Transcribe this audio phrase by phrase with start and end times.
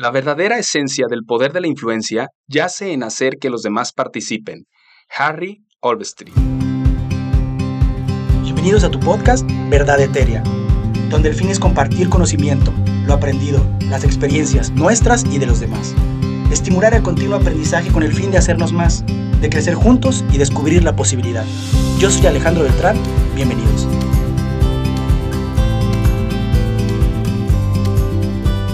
[0.00, 4.64] La verdadera esencia del poder de la influencia yace en hacer que los demás participen.
[5.14, 6.32] Harry Olvestri.
[8.42, 10.42] Bienvenidos a tu podcast Verdad Eteria,
[11.10, 12.72] donde el fin es compartir conocimiento,
[13.04, 15.94] lo aprendido, las experiencias nuestras y de los demás.
[16.50, 20.82] Estimular el continuo aprendizaje con el fin de hacernos más, de crecer juntos y descubrir
[20.82, 21.44] la posibilidad.
[21.98, 22.96] Yo soy Alejandro Beltrán,
[23.34, 23.86] bienvenidos.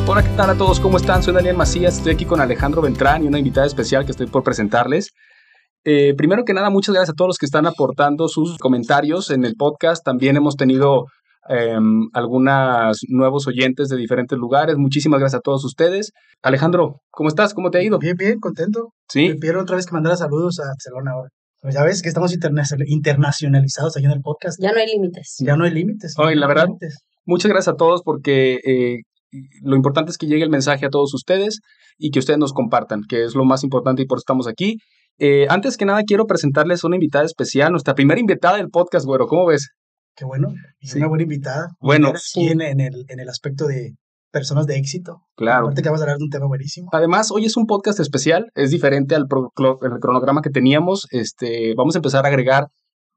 [0.08, 0.78] Hola, ¿qué tal a todos?
[0.78, 1.20] ¿Cómo están?
[1.24, 4.44] Soy Daniel Macías, estoy aquí con Alejandro Beltrán y una invitada especial que estoy por
[4.44, 5.10] presentarles.
[5.84, 9.44] Eh, primero que nada, muchas gracias a todos los que están aportando sus comentarios en
[9.44, 10.04] el podcast.
[10.04, 11.06] También hemos tenido
[11.48, 11.76] eh,
[12.12, 14.76] algunos nuevos oyentes de diferentes lugares.
[14.76, 16.12] Muchísimas gracias a todos ustedes.
[16.40, 17.52] Alejandro, ¿cómo estás?
[17.52, 17.98] ¿Cómo te ha ido?
[17.98, 18.92] Bien, bien, contento.
[19.08, 19.30] Sí.
[19.30, 21.30] Me pidieron otra vez que mandara saludos a Barcelona ahora.
[21.60, 24.62] Pues ya ves que estamos interna internacionalizados aquí en el podcast.
[24.62, 25.34] Ya no hay límites.
[25.40, 26.14] Ya no hay límites.
[26.16, 27.02] Oye, no la verdad, límites.
[27.24, 28.98] Muchas gracias a todos porque eh,
[29.62, 31.60] lo importante es que llegue el mensaje a todos ustedes
[31.98, 34.78] y que ustedes nos compartan, que es lo más importante y por eso estamos aquí.
[35.18, 39.26] Eh, antes que nada, quiero presentarles una invitada especial, nuestra primera invitada del podcast, güero.
[39.26, 39.70] ¿Cómo ves?
[40.14, 40.48] Qué bueno.
[40.80, 40.98] Y Sí.
[40.98, 41.68] una buena invitada.
[41.80, 43.92] Bueno, aquí en, en el, en el aspecto de
[44.30, 45.22] personas de éxito.
[45.36, 45.66] Claro.
[45.66, 46.88] Aparte que vamos a hablar de un tema buenísimo.
[46.92, 49.50] Además, hoy es un podcast especial, es diferente al pro-
[49.82, 51.06] el cronograma que teníamos.
[51.10, 52.66] Este, vamos a empezar a agregar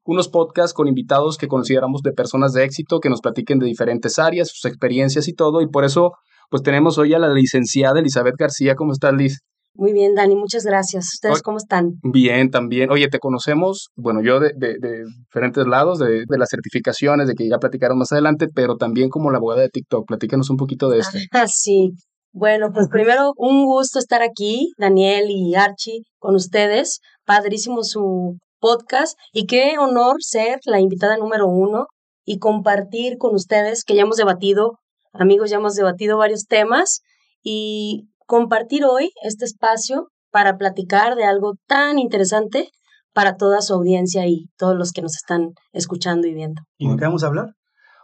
[0.09, 4.17] unos podcasts con invitados que consideramos de personas de éxito, que nos platiquen de diferentes
[4.19, 5.61] áreas, sus experiencias y todo.
[5.61, 6.13] Y por eso,
[6.49, 8.75] pues tenemos hoy a la licenciada Elizabeth García.
[8.75, 9.39] ¿Cómo estás, Liz?
[9.75, 11.05] Muy bien, Dani, muchas gracias.
[11.13, 11.91] ¿Ustedes cómo están?
[12.01, 12.89] Bien, también.
[12.91, 17.35] Oye, te conocemos, bueno, yo de, de- de diferentes lados, de, de las certificaciones, de
[17.35, 20.05] que ya platicaron más adelante, pero también como la abogada de TikTok.
[20.07, 21.17] Platícanos un poquito de esto.
[21.31, 21.91] Ah, sí.
[22.33, 26.99] Bueno, pues primero un gusto estar aquí, Daniel y Archie, con ustedes.
[27.25, 31.87] Padrísimo su podcast y qué honor ser la invitada número uno
[32.25, 34.77] y compartir con ustedes que ya hemos debatido,
[35.13, 37.01] amigos, ya hemos debatido varios temas
[37.41, 42.69] y compartir hoy este espacio para platicar de algo tan interesante
[43.13, 46.61] para toda su audiencia y todos los que nos están escuchando y viendo.
[46.77, 47.47] ¿Y de qué vamos a hablar?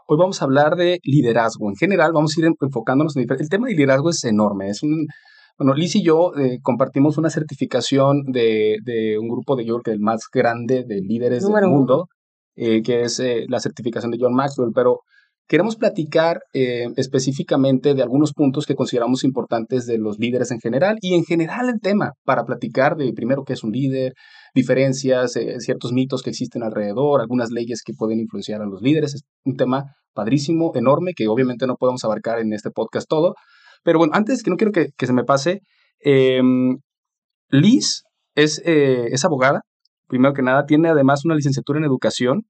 [0.08, 1.69] Hoy vamos a hablar de liderazgo.
[1.69, 3.25] En general, vamos a ir en- enfocándonos en.
[3.29, 4.69] El tema de liderazgo es enorme.
[4.69, 5.06] Es un.
[5.57, 9.83] Bueno, Liz y yo eh, compartimos una certificación de, de un grupo de yo creo
[9.83, 12.07] que el más grande de líderes Número del mundo,
[12.57, 14.71] eh, que es eh, la certificación de John Maxwell.
[14.75, 14.99] Pero
[15.47, 20.97] queremos platicar eh, específicamente de algunos puntos que consideramos importantes de los líderes en general
[20.99, 24.13] y en general el tema para platicar de primero qué es un líder,
[24.53, 29.16] diferencias, ciertos mitos que existen alrededor, algunas leyes que pueden influenciar a los líderes.
[29.16, 33.35] Es un tema padrísimo, enorme, que obviamente no podemos abarcar en este podcast todo.
[33.85, 35.62] Pero bueno, antes que no quiero que, que se me pase,
[36.03, 36.41] eh,
[37.50, 38.03] Liz
[38.34, 39.62] es, eh, es abogada,
[40.07, 42.41] primero que nada, tiene además una licenciatura en educación,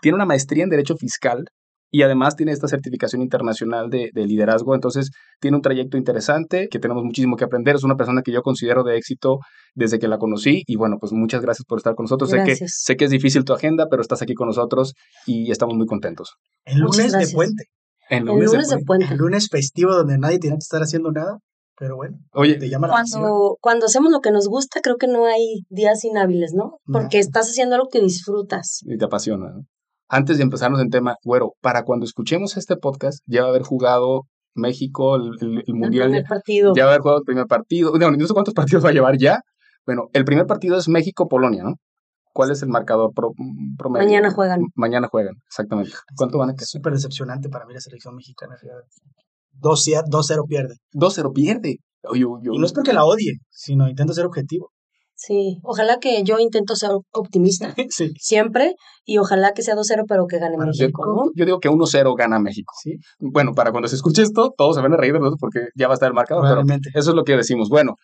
[0.00, 1.44] tiene una maestría en derecho fiscal
[1.90, 4.74] y además tiene esta certificación internacional de, de liderazgo.
[4.74, 5.10] Entonces,
[5.40, 7.76] tiene un trayecto interesante que tenemos muchísimo que aprender.
[7.76, 9.40] Es una persona que yo considero de éxito
[9.74, 10.64] desde que la conocí.
[10.66, 12.30] Y bueno, pues muchas gracias por estar con nosotros.
[12.30, 12.80] Sé que, Gracias.
[12.82, 14.94] sé que es difícil tu agenda, pero estás aquí con nosotros
[15.26, 16.36] y estamos muy contentos.
[16.64, 17.64] En Muchas lunes de puente.
[18.12, 18.86] En El lunes de lunes de puente.
[18.86, 19.12] puente.
[19.14, 21.38] El lunes festivo donde nadie tiene que estar haciendo nada.
[21.78, 23.22] Pero bueno, Oye, te llama la atención.
[23.22, 26.76] Cuando, cuando hacemos lo que nos gusta, creo que no hay días inhábiles, ¿no?
[26.84, 27.20] Porque No.
[27.20, 28.80] estás haciendo algo que disfrutas.
[28.82, 29.46] y te apasiona.
[29.52, 29.62] ¿no?
[30.08, 33.62] Antes de empezarnos en tema, güero, para cuando escuchemos este podcast, ya va a haber
[33.62, 34.22] jugado
[34.54, 36.72] México, el, el- el El Mundial, primer partido.
[36.76, 37.92] ya va a haber jugado el primer partido.
[37.98, 39.40] No, no sé cuántos partidos va a llevar ya.
[39.86, 41.76] Bueno, el primer partido es México-Polonia, ¿no?
[42.32, 43.32] ¿Cuál es el marcador pro-
[43.78, 44.06] promedio?
[44.06, 44.60] Mañana juegan.
[44.74, 45.92] Mañana juegan, exactamente.
[46.16, 46.66] ¿Cuánto van a Es quedar?
[46.68, 48.56] súper decepcionante para mí la selección mexicana.
[48.60, 48.86] fíjate.
[49.60, 50.74] 2-0 2-0 pierde.
[50.94, 51.76] 2-0 pierde.
[52.04, 54.70] Oye, oye, Y no es porque la odie, sino intento ser objetivo.
[55.14, 58.12] Sí, ojalá que yo intento ser optimista Sí.
[58.18, 61.30] siempre y ojalá que sea 2-0 pero que gane yo, México, ¿no?
[61.36, 62.72] yo digo que 1-0 gana México.
[62.82, 65.68] Sí, Bueno, para cuando se escuche esto, todos se van a reír de nosotros porque
[65.76, 66.64] ya va a estar el marcador.
[66.66, 66.78] Pero.
[66.94, 67.68] Eso es lo que decimos.
[67.68, 67.94] Bueno,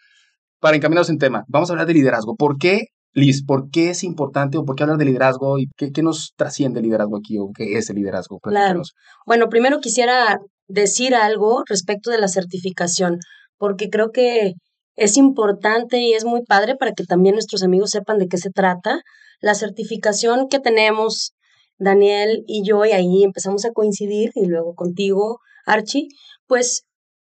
[0.61, 2.37] para encaminarnos en tema, vamos a hablar de liderazgo.
[2.37, 2.83] ¿Por qué,
[3.15, 6.35] Liz, por qué es importante o por qué hablar de liderazgo y qué, qué nos
[6.37, 8.39] trasciende el liderazgo aquí o qué es el liderazgo?
[8.41, 8.83] Claro.
[9.27, 10.39] Bueno, primero quisiera
[10.69, 13.19] decir algo respecto de la certificación,
[13.57, 14.53] porque creo que
[14.97, 18.50] es importante y es muy padre para que también nuestros amigos sepan de qué se
[18.50, 19.00] trata.
[19.41, 21.32] La certificación que tenemos,
[21.79, 26.09] Daniel y yo, y ahí empezamos a coincidir, y luego contigo, Archie,
[26.47, 26.85] pues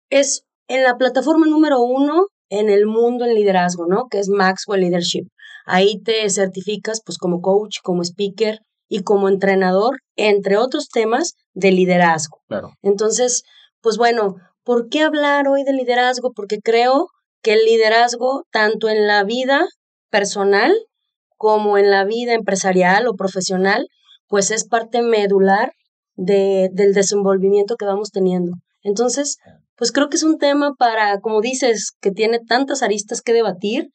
[0.09, 4.07] es en la plataforma número uno en el mundo en liderazgo, ¿no?
[4.09, 5.27] Que es Maxwell Leadership.
[5.65, 11.71] Ahí te certificas pues como coach, como speaker y como entrenador, entre otros temas de
[11.71, 12.39] liderazgo.
[12.47, 12.71] Claro.
[12.81, 13.43] Entonces,
[13.81, 16.31] pues bueno, ¿por qué hablar hoy de liderazgo?
[16.33, 17.07] Porque creo
[17.41, 19.65] que el liderazgo, tanto en la vida
[20.09, 20.73] personal
[21.37, 23.87] como en la vida empresarial o profesional,
[24.27, 25.71] pues es parte medular
[26.15, 28.53] de, del desenvolvimiento que vamos teniendo.
[28.83, 29.37] Entonces,
[29.75, 33.89] pues creo que es un tema para, como dices, que tiene tantas aristas que debatir.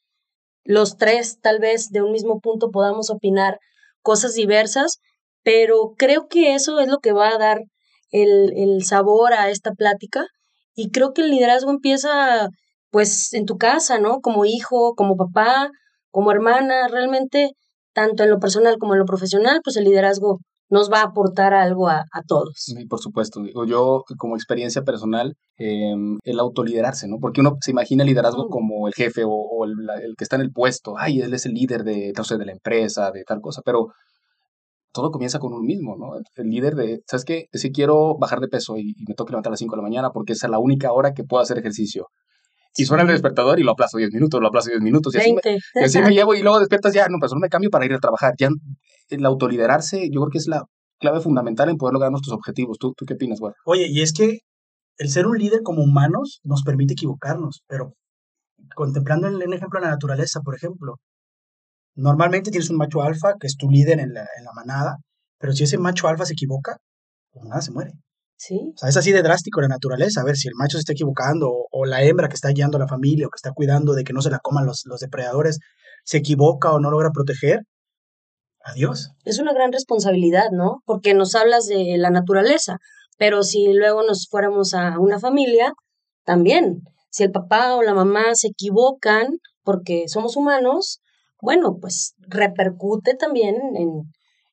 [0.67, 3.59] Los tres, tal vez, de un mismo punto podamos opinar
[4.03, 4.99] cosas diversas,
[5.43, 7.61] pero creo que eso es lo que va a dar
[8.11, 10.27] el, el sabor a esta plática.
[10.75, 12.49] Y creo que el liderazgo empieza,
[12.91, 14.21] pues, en tu casa, ¿no?
[14.21, 15.71] Como hijo, como papá,
[16.11, 17.53] como hermana, realmente,
[17.93, 21.55] tanto en lo personal como en lo profesional, pues el liderazgo nos va a aportar
[21.55, 22.55] algo a, todos.
[22.57, 23.41] Sí, por supuesto.
[23.67, 27.19] Yo, como experiencia personal, em, el autoliderarse, ¿no?
[27.21, 28.51] Porque uno se imagina el liderazgo mm.
[28.51, 29.77] como el jefe o, el,
[30.17, 30.95] que está en el puesto.
[30.99, 33.63] Ay, él es el líder de, no de la empresa, de tal cosa.
[33.65, 33.89] Pero
[34.93, 36.19] todo comienza con uno mismo, ¿no?
[36.37, 37.47] El líder de, ¿sabes qué?
[37.53, 40.11] Si quiero bajar de peso y, me toca levantar a las 5 de la mañana
[40.11, 42.09] porque esa es la única hora que puedo hacer ejercicio.
[42.77, 45.15] Y suena el despertador y lo aplazo 10 minutos, lo aplazo 10 minutos.
[45.15, 45.41] Y así, me,
[45.81, 47.93] y así me llevo y luego despiertas ya, no, pero no me cambio para ir
[47.95, 48.35] a trabajar.
[48.39, 48.49] Ya
[49.09, 50.65] el autoliderarse, yo creo que es la
[50.99, 52.79] clave fundamental en poder lograr nuestros objetivos.
[52.79, 53.53] ¿Tú, tú qué opinas, güey?
[53.65, 54.41] Oye, y es que
[54.99, 57.93] el ser un líder como humanos nos permite equivocarnos, pero
[58.75, 60.97] contemplando el, el ejemplo de la naturaleza, por ejemplo,
[61.95, 64.97] normalmente tienes un macho alfa que es tu líder en la, en la manada,
[65.39, 66.77] pero si ese macho alfa se equivoca,
[67.33, 67.93] pues nada, se muere.
[68.37, 68.73] Sí.
[68.75, 70.21] O sea, es así de drástico la naturaleza.
[70.21, 72.81] A ver, si el macho se está equivocando o, la hembra que está guiando a
[72.81, 75.59] la familia o que está cuidando de que no se la coman los, los depredadores,
[76.05, 77.61] se equivoca o no logra proteger,
[78.61, 79.11] adiós.
[79.25, 80.83] Es una gran responsabilidad, ¿no?
[80.85, 82.79] Porque nos hablas de la naturaleza,
[83.19, 85.73] pero si luego nos fuéramos a una familia,
[86.27, 86.83] también.
[87.09, 91.01] Si el papá o la mamá se equivocan porque somos humanos,
[91.41, 94.03] bueno, pues repercute también en,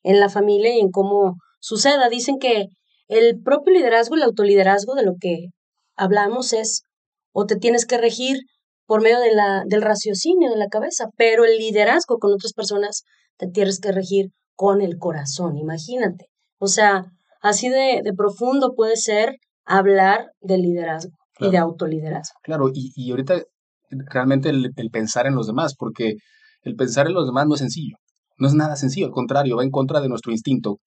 [0.03, 2.07] en la familia y en cómo suceda.
[2.07, 2.67] Dicen que
[3.13, 5.47] el propio liderazgo, el autoliderazgo de lo que
[5.95, 6.83] hablamos es
[7.31, 8.37] o te tienes que regir
[8.85, 13.03] por medio de la, del raciocinio de la cabeza, pero el liderazgo con otras personas
[13.37, 16.27] te tienes que regir con el corazón, imagínate.
[16.59, 17.05] O sea,
[17.41, 19.35] así de, de profundo puede ser
[19.65, 22.35] hablar de liderazgo y de autoliderazgo.
[22.43, 23.41] Claro, y, y ahorita
[23.89, 26.15] realmente el, el, pensar en los demás, porque
[26.61, 27.95] el pensar en los demás no es sencillo,
[28.37, 30.77] no es nada sencillo, al contrario, va en contra de nuestro instinto,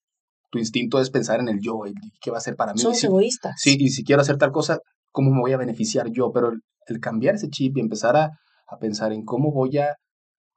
[0.51, 1.81] tu instinto es pensar en el yo,
[2.21, 2.79] qué va a ser para mí.
[2.79, 3.55] Somos egoístas.
[3.59, 4.79] Sí, y si quiero hacer tal cosa,
[5.11, 6.31] ¿cómo me voy a beneficiar yo?
[6.33, 6.53] Pero
[6.87, 8.31] el, cambiar ese chip y empezar a,
[8.69, 9.95] a, pensar en cómo voy a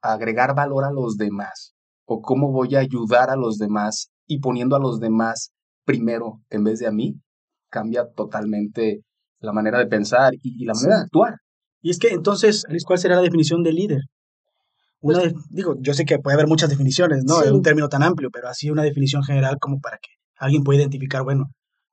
[0.00, 1.74] agregar valor a los demás
[2.06, 5.50] o cómo voy a ayudar a los demás y poniendo a los demás
[5.84, 7.14] primero en vez de a mí,
[7.68, 9.00] cambia totalmente
[9.40, 11.34] la manera de pensar y, la manera de actuar.
[11.82, 14.00] Y es que entonces, ¿cuál será la definición de líder?
[15.00, 17.42] Una pues digo, yo sé que puede haber muchas definiciones, ¿no?
[17.42, 20.80] Es un término tan amplio, pero así una definición general como para que alguien pueda
[20.80, 21.46] identificar, bueno,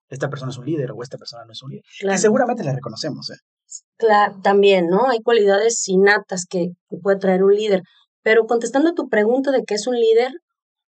[0.10, 1.84] esta persona es un líder o esta persona no es un líder.
[2.00, 3.38] Que seguramente la reconocemos, ¿eh?
[3.98, 5.10] Claro, también, ¿no?
[5.10, 7.82] Hay cualidades innatas que, que puede traer un líder.
[8.24, 10.32] Pero contestando a tu pregunta de qué es un líder,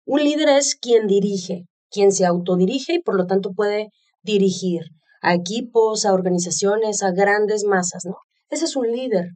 [0.06, 3.90] un líder es quien dirige, quien se autodirige y por lo tanto puede
[4.22, 4.82] dirigir
[5.22, 8.16] a equipos, a organizaciones, a grandes masas, ¿no?
[8.50, 9.30] Ese es un líder.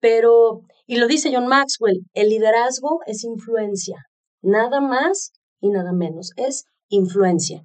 [0.00, 4.06] Pero y lo dice John Maxwell, el liderazgo es influencia,
[4.40, 7.62] nada más y nada menos, es influencia.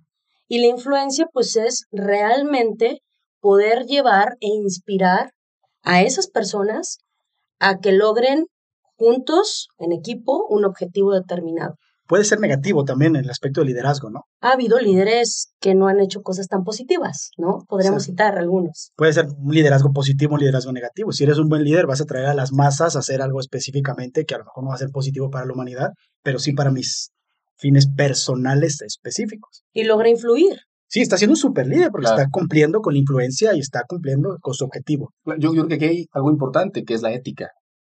[0.50, 3.02] Y la influencia pues es realmente
[3.40, 5.32] poder llevar e inspirar
[5.84, 6.98] a esas personas
[7.60, 8.48] a que logren
[8.98, 11.76] juntos, en equipo, un objetivo determinado
[12.14, 14.26] puede ser negativo también en el aspecto de liderazgo, ¿no?
[14.40, 17.66] Ha habido líderes que no han hecho cosas tan positivas, ¿no?
[17.68, 18.92] Podríamos citar algunos.
[18.96, 21.12] Puede ser un liderazgo positivo, un liderazgo negativo.
[21.12, 24.26] Si eres un buen líder, vas a traer a las masas a hacer algo específicamente
[24.26, 25.90] que a lo mejor no va a ser positivo para la humanidad,
[26.22, 27.10] pero sí para mis
[27.58, 29.64] fines personales específicos.
[29.74, 30.60] Y logra influir.
[30.86, 34.38] Sí, está siendo un super líder porque está cumpliendo con la influencia y está cumpliendo
[34.40, 35.16] con su objetivo.
[35.26, 37.50] Yo, yo creo que aquí hay algo importante que es la ética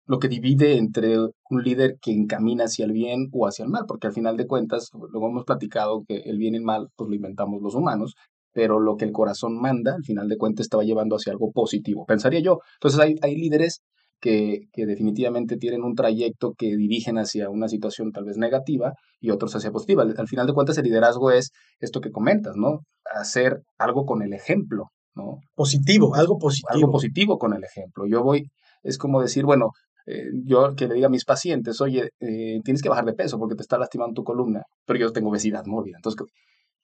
[0.10, 3.84] lo que divide entre un líder que encamina hacia el bien o hacia el mal,
[3.88, 7.08] porque al final de cuentas, luego hemos platicado que el bien y el mal, pues
[7.10, 8.16] lo inventamos los humanos,
[8.52, 12.06] pero lo que el corazón manda, al final de cuentas, estaba llevando hacia algo positivo,
[12.08, 12.58] pensaría yo.
[12.78, 13.84] Entonces hay, hay líderes
[14.20, 19.30] que, que, definitivamente tienen un trayecto que dirigen hacia una situación tal vez negativa y
[19.30, 20.02] otros hacia positiva.
[20.02, 22.80] Al, al final de cuentas, el liderazgo es esto que comentas, ¿no?
[23.14, 25.38] Hacer algo con el ejemplo, ¿no?
[25.54, 26.70] Positivo, algo positivo.
[26.72, 28.08] Algo positivo con el ejemplo.
[28.08, 28.50] Yo voy,
[28.82, 29.70] es como decir, bueno,
[30.12, 33.38] eh, yo que le diga a mis pacientes, oye, eh, tienes que bajar de peso
[33.38, 35.98] porque te está lastimando tu columna, pero yo tengo obesidad mórbida.
[35.98, 36.26] Entonces,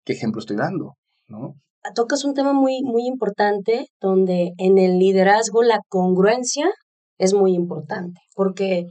[0.04, 0.94] ¿qué, ejemplo estoy dando?
[1.28, 1.56] ¿No?
[1.96, 6.70] Tocas un tema muy, muy importante donde en el liderazgo la congruencia
[7.18, 8.86] es muy importante, porque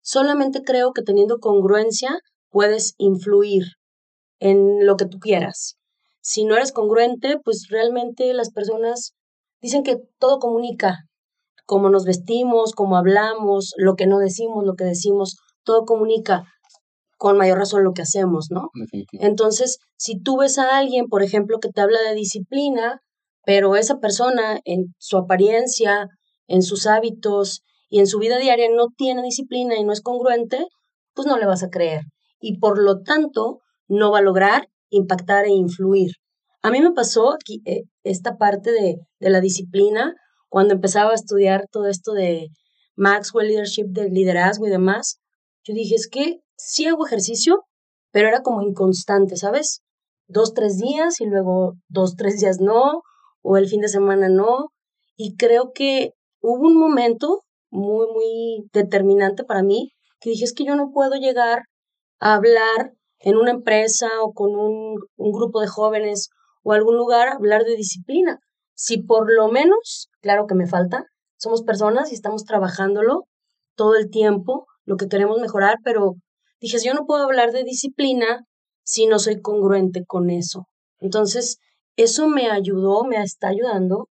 [0.00, 2.18] solamente creo que teniendo congruencia
[2.50, 3.62] puedes influir
[4.40, 5.76] en lo que tú quieras.
[6.20, 9.12] Si no eres congruente, pues realmente las personas
[9.60, 11.05] dicen que todo comunica,
[11.66, 16.44] cómo nos vestimos, cómo hablamos, lo que no decimos, lo que decimos, todo comunica
[17.18, 18.70] con mayor razón lo que hacemos, ¿no?
[19.12, 23.00] Entonces, si tú ves a alguien, por ejemplo, que te habla de disciplina,
[23.44, 26.08] pero esa persona en su apariencia,
[26.46, 30.66] en sus hábitos y en su vida diaria no tiene disciplina y no es congruente,
[31.14, 32.02] pues no le vas a creer.
[32.40, 36.12] Y por lo tanto, no va a lograr impactar e influir.
[36.62, 40.14] A mí me pasó aquí, eh, esta parte de, de la disciplina
[40.56, 42.48] cuando empezaba a estudiar todo esto de
[42.94, 45.20] Maxwell Leadership, del liderazgo y demás.
[45.64, 47.64] Yo dije, es que sí hago ejercicio,
[48.10, 49.82] pero era como inconstante, ¿sabes?
[50.28, 53.02] Dos, tres días y luego dos, tres días no,
[53.42, 54.68] o el fin de semana no.
[55.14, 60.64] Y creo que hubo un momento muy, muy determinante para mí que dije, es que
[60.64, 61.64] yo no puedo llegar
[62.18, 66.30] a hablar en una empresa o con un, un grupo de jóvenes
[66.62, 68.40] o algún lugar, hablar de disciplina.
[68.78, 71.04] Si por lo menos, claro que me falta,
[71.38, 73.26] somos personas y estamos trabajándolo
[73.76, 76.14] todo el tiempo, lo que queremos mejorar, pero
[76.60, 78.44] dije, yo no puedo hablar de disciplina
[78.82, 80.66] si no soy congruente con eso.
[80.98, 81.58] Entonces,
[81.94, 84.08] eso me ayudó, me está ayudando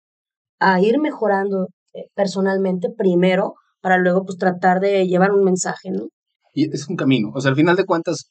[0.58, 6.08] a ir mejorando eh, personalmente primero para luego pues tratar de llevar un mensaje, ¿no?
[6.54, 8.30] Y es un camino, o sea, al final de cuentas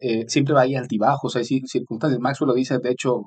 [0.00, 3.22] eh, siempre va ahí altibajos, hay circunstancias, Maxwell lo dice, de hecho,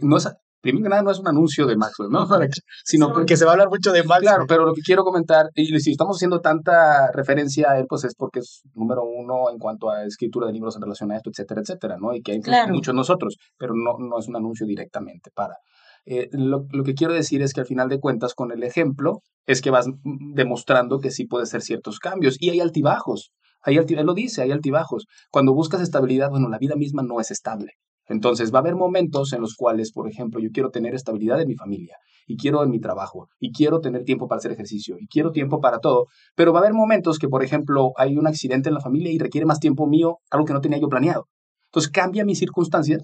[0.00, 0.26] no es,
[0.60, 2.26] primero que nada no es un anuncio de Maxwell, ¿no?
[2.84, 4.22] Sino porque se va a hablar mucho de Maxwell.
[4.22, 8.04] Claro, pero lo que quiero comentar, y si estamos haciendo tanta referencia a él, pues
[8.04, 11.30] es porque es número uno en cuanto a escritura de libros en relación a esto,
[11.30, 12.14] etcétera, etcétera, ¿no?
[12.14, 12.72] Y que hay claro.
[12.72, 15.56] muchos nosotros, pero no, no es un anuncio directamente para.
[16.04, 19.22] Eh, lo, lo, que quiero decir es que al final de cuentas, con el ejemplo,
[19.46, 23.32] es que vas demostrando que sí puede ser ciertos cambios y hay altibajos.
[23.62, 25.06] Hay él lo dice, hay altibajos.
[25.32, 27.72] Cuando buscas estabilidad, bueno, la vida misma no es estable.
[28.08, 31.48] Entonces va a haber momentos en los cuales, por ejemplo, yo quiero tener estabilidad en
[31.48, 31.96] mi familia
[32.26, 35.60] y quiero en mi trabajo y quiero tener tiempo para hacer ejercicio y quiero tiempo
[35.60, 38.80] para todo, pero va a haber momentos que, por ejemplo, hay un accidente en la
[38.80, 41.26] familia y requiere más tiempo mío, algo que no tenía yo planeado.
[41.66, 43.02] Entonces cambia mis circunstancias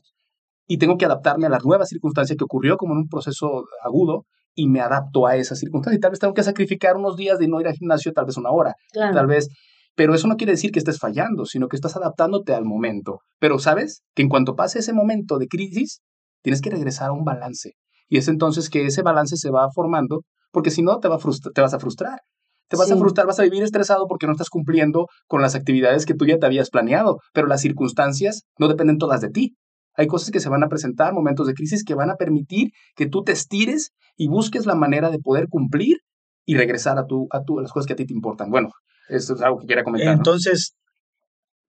[0.66, 4.24] y tengo que adaptarme a la nueva circunstancia que ocurrió como en un proceso agudo
[4.54, 5.96] y me adapto a esa circunstancia.
[5.96, 8.36] Y tal vez tengo que sacrificar unos días de no ir al gimnasio, tal vez
[8.36, 9.48] una hora, tal vez
[9.94, 13.20] pero eso no quiere decir que estés fallando, sino que estás adaptándote al momento.
[13.38, 16.00] Pero sabes que en cuanto pase ese momento de crisis,
[16.42, 17.72] tienes que regresar a un balance.
[18.08, 21.18] Y es entonces que ese balance se va formando, porque si no, te, va
[21.54, 22.20] te vas a frustrar.
[22.68, 26.06] Te vas a frustrar, vas a vivir estresado porque no estás cumpliendo con las actividades
[26.06, 29.56] que tú ya te habías planeado, pero las circunstancias no dependen todas de ti.
[29.94, 33.06] Hay cosas que se van a presentar, momentos de crisis que van a permitir que
[33.06, 35.98] tú te estires y busques la manera de poder cumplir
[36.46, 38.50] y regresar a, tu, a, tu, a las cosas que a ti te importan.
[38.50, 38.70] Bueno,
[39.16, 40.14] esto es algo que quiera comentar.
[40.14, 40.74] Entonces,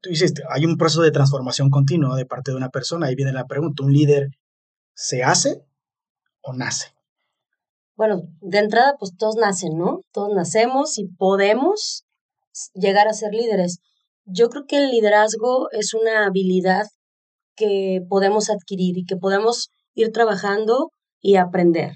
[0.02, 3.08] tú dices, hay un proceso de transformación continua de parte de una persona.
[3.08, 4.30] Ahí viene la pregunta, ¿un líder
[4.94, 5.64] se hace
[6.42, 6.88] o nace?
[7.96, 10.02] Bueno, de entrada, pues todos nacen, ¿no?
[10.12, 12.06] Todos nacemos y podemos
[12.74, 13.80] llegar a ser líderes.
[14.26, 16.88] Yo creo que el liderazgo es una habilidad
[17.56, 20.90] que podemos adquirir y que podemos ir trabajando
[21.22, 21.94] y aprender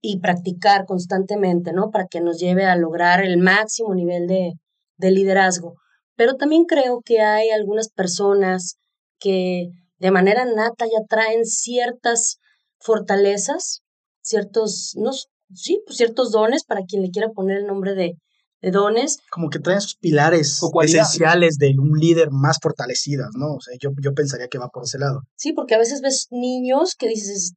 [0.00, 1.90] y practicar constantemente, ¿no?
[1.90, 4.52] Para que nos lleve a lograr el máximo nivel de,
[4.96, 5.74] de liderazgo.
[6.16, 8.76] Pero también creo que hay algunas personas
[9.18, 12.38] que de manera nata ya traen ciertas
[12.78, 13.80] fortalezas,
[14.20, 15.10] ciertos, no,
[15.52, 18.14] sí, pues ciertos dones, para quien le quiera poner el nombre de,
[18.60, 19.18] de dones.
[19.30, 23.54] Como que traen sus pilares esenciales de un líder más fortalecidas, ¿no?
[23.54, 25.22] O sea, yo, yo pensaría que va por ese lado.
[25.36, 27.54] Sí, porque a veces ves niños que dices,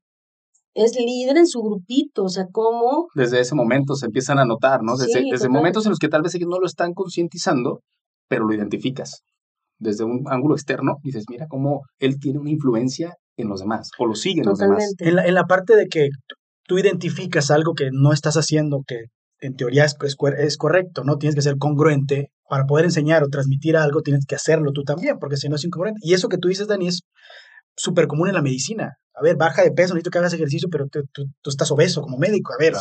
[0.74, 3.08] es líder en su grupito, o sea, cómo...
[3.14, 4.96] Desde ese momento se empiezan a notar, ¿no?
[4.96, 7.82] Desde, desde momentos en los que tal vez ellos no lo están concientizando,
[8.28, 9.22] pero lo identificas.
[9.80, 14.06] Desde un ángulo externo, dices, mira cómo él tiene una influencia en los demás, o
[14.06, 14.94] lo siguen los demás.
[15.00, 16.10] En la, en la parte de que
[16.68, 19.06] tú identificas algo que no estás haciendo, que
[19.40, 21.18] en teoría es, es, es correcto, ¿no?
[21.18, 22.30] Tienes que ser congruente.
[22.48, 25.64] Para poder enseñar o transmitir algo, tienes que hacerlo tú también, porque si no es
[25.64, 26.02] incongruente.
[26.04, 27.00] Y eso que tú dices, Dani, es
[27.78, 30.88] súper común en la medicina a ver, baja de peso, necesito que hagas ejercicio, pero
[30.88, 32.74] tú, tú, estás obeso como médico, a ver.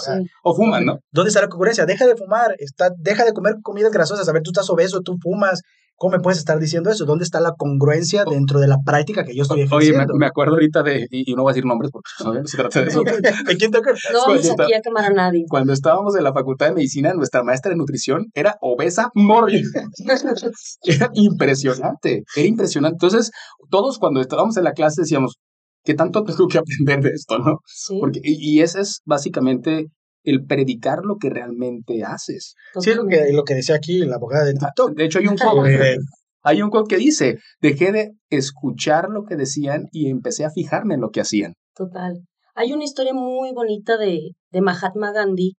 [0.43, 0.99] O, fuman, ¿no?
[1.13, 1.85] ¿Dónde está la congruencia?
[1.85, 5.17] Deja de fumar, está, deja de comer comidas grasosas, a ver, tú estás obeso, tú
[5.21, 5.61] fumas,
[6.01, 7.05] ¿Cómo me puedes estar diciendo eso?
[7.05, 10.15] ¿Dónde está la congruencia dentro de la práctica que yo estoy ejerciendo?
[10.15, 12.81] Oye, me, acuerdo ahorita de, y, no voy a decir nombres porque no se trata
[12.81, 13.03] de eso.
[13.59, 14.01] quién te acuerdas?
[14.11, 15.45] No vamos aquí a quemar a nadie.
[15.47, 19.85] Cuando estábamos en la Facultad de Medicina, nuestra maestra de nutrición era obesa mórbida.
[20.85, 22.95] era impresionante, era impresionante.
[22.95, 23.31] Entonces,
[23.69, 25.37] todos cuando estábamos en la clase decíamos,
[25.85, 27.61] ¿qué tanto tengo que aprender de esto, no?
[28.01, 29.87] Porque, y, ese es básicamente
[30.23, 32.55] el predicar lo que realmente haces.
[32.79, 34.95] Sí, es lo que, lo que decía aquí la abogada de TikTok.
[34.95, 35.97] De hecho, hay un quote,
[36.43, 40.95] hay un quote que dice, dejé de escuchar lo que decían y empecé a fijarme
[40.95, 41.55] en lo que hacían.
[41.75, 42.21] Total.
[42.55, 45.57] Hay una historia muy bonita de, de Mahatma Gandhi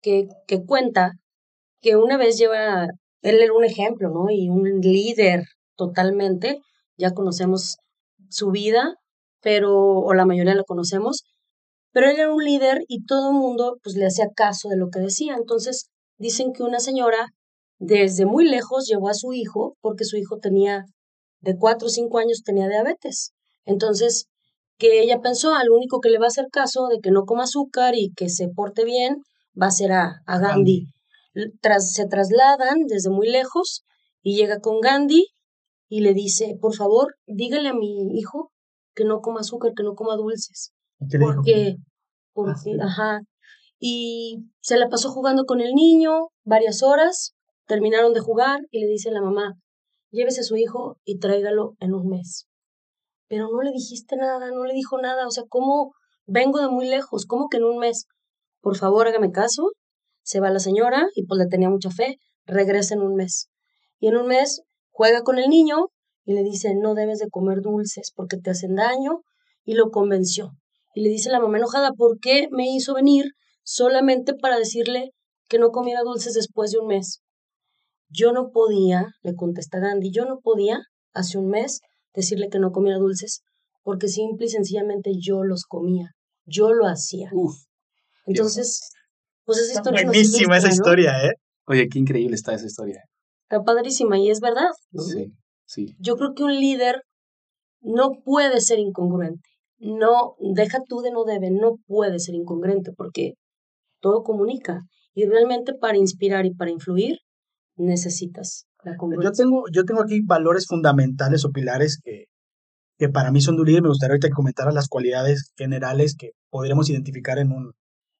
[0.00, 1.12] que, que cuenta
[1.80, 2.86] que una vez lleva,
[3.22, 4.30] él era un ejemplo, ¿no?
[4.30, 5.44] Y un líder
[5.76, 6.60] totalmente,
[6.96, 7.78] ya conocemos
[8.28, 8.96] su vida,
[9.40, 11.24] pero, o la mayoría lo conocemos,
[11.92, 14.88] pero él era un líder y todo el mundo pues le hacía caso de lo
[14.88, 15.34] que decía.
[15.36, 17.28] Entonces dicen que una señora
[17.78, 20.84] desde muy lejos llevó a su hijo porque su hijo tenía
[21.40, 23.32] de cuatro o cinco años tenía diabetes.
[23.64, 24.26] Entonces
[24.78, 27.44] que ella pensó al único que le va a hacer caso de que no coma
[27.44, 29.16] azúcar y que se porte bien
[29.60, 30.86] va a ser a, a Gandhi.
[31.60, 33.84] Tras, se trasladan desde muy lejos
[34.22, 35.26] y llega con Gandhi
[35.88, 38.52] y le dice, por favor, dígale a mi hijo
[38.98, 40.72] que no coma azúcar, que no coma dulces.
[40.98, 41.76] Porque,
[42.32, 43.20] porque, ah, ajá.
[43.78, 47.34] Y se la pasó jugando con el niño varias horas,
[47.66, 49.54] terminaron de jugar y le dice a la mamá,
[50.10, 52.48] llévese a su hijo y tráigalo en un mes.
[53.28, 55.92] Pero no le dijiste nada, no le dijo nada, o sea, ¿cómo
[56.26, 57.24] vengo de muy lejos?
[57.24, 58.06] ¿Cómo que en un mes?
[58.60, 59.70] Por favor, hágame caso.
[60.22, 63.48] Se va la señora y pues le tenía mucha fe, regresa en un mes.
[64.00, 65.86] Y en un mes juega con el niño
[66.28, 69.22] y le dice, no debes de comer dulces porque te hacen daño,
[69.64, 70.50] y lo convenció.
[70.94, 73.32] Y le dice la mamá enojada, ¿por qué me hizo venir
[73.62, 75.12] solamente para decirle
[75.48, 77.22] que no comiera dulces después de un mes?
[78.10, 80.80] Yo no podía, le contesta Gandhi, yo no podía
[81.14, 81.80] hace un mes
[82.12, 83.40] decirle que no comiera dulces
[83.82, 86.10] porque simple y sencillamente yo los comía,
[86.44, 87.30] yo lo hacía.
[88.26, 88.90] Entonces,
[89.46, 90.04] pues esa historia...
[90.04, 91.32] Buenísima esa historia, ¿eh?
[91.66, 93.02] Oye, qué increíble está esa historia.
[93.44, 94.68] Está padrísima y es verdad.
[94.92, 95.32] Sí,
[95.68, 95.94] sí.
[96.00, 97.02] Yo creo que un líder
[97.80, 99.48] no puede ser incongruente.
[99.78, 103.34] No, deja tú de no debe, no puede ser incongruente porque
[104.00, 104.82] todo comunica.
[105.14, 107.18] Y realmente para inspirar y para influir
[107.76, 109.30] necesitas la congruencia.
[109.30, 112.24] Yo tengo, yo tengo aquí valores fundamentales o pilares que,
[112.98, 113.82] que para mí son de un líder.
[113.82, 117.72] Me gustaría ahorita que comentaras las cualidades generales que podríamos identificar en un,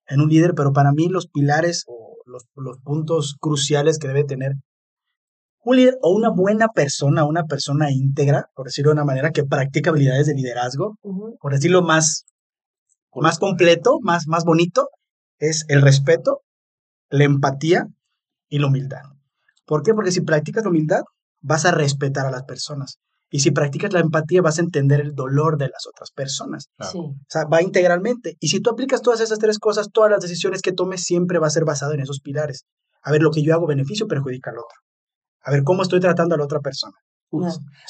[0.07, 4.25] en un líder, pero para mí los pilares o los, los puntos cruciales que debe
[4.25, 4.53] tener
[5.69, 9.45] un líder o una buena persona, una persona íntegra, por decirlo de una manera, que
[9.45, 10.97] practica habilidades de liderazgo,
[11.41, 12.25] por decirlo más,
[13.15, 14.89] más completo, más, más bonito,
[15.39, 16.41] es el respeto,
[17.11, 17.87] la empatía
[18.49, 19.03] y la humildad.
[19.67, 19.93] ¿Por qué?
[19.93, 21.03] Porque si practicas la humildad,
[21.43, 22.99] vas a respetar a las personas.
[23.31, 26.71] Y si practicas la empatía, vas a entender el dolor de las otras personas.
[26.95, 28.39] O sea, va integralmente.
[28.41, 31.49] Y si tú aplicas todas esas tres cosas, todas las decisiones que tomes siempre va
[31.49, 32.65] a ser basado en esos pilares.
[33.03, 34.88] A ver, lo que yo hago beneficio perjudica al otro.
[35.43, 36.97] A ver, ¿cómo estoy tratando a la otra persona?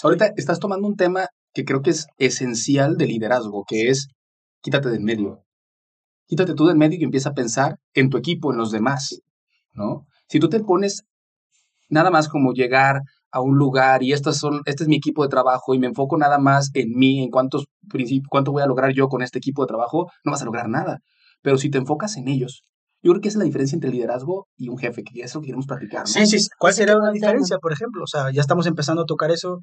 [0.02, 4.08] Ahorita estás tomando un tema que creo que es esencial de liderazgo, que es
[4.60, 5.44] quítate del medio.
[6.26, 9.20] Quítate tú del medio y empieza a pensar en tu equipo, en los demás,
[9.72, 10.06] ¿no?
[10.28, 11.04] Si tú te pones
[11.88, 15.28] nada más como llegar a un lugar y estas son, este es mi equipo de
[15.28, 17.66] trabajo y me enfoco nada más en mí, en cuántos
[18.28, 20.98] cuánto voy a lograr yo con este equipo de trabajo, no vas a lograr nada.
[21.42, 22.62] Pero si te enfocas en ellos,
[23.08, 25.40] yo creo que esa es la diferencia entre liderazgo y un jefe, que es lo
[25.40, 26.06] que queremos platicar.
[26.06, 26.46] Sí, sí.
[26.58, 28.02] ¿Cuál sería la diferencia, por ejemplo?
[28.02, 29.60] O sea, ya estamos empezando a tocar eso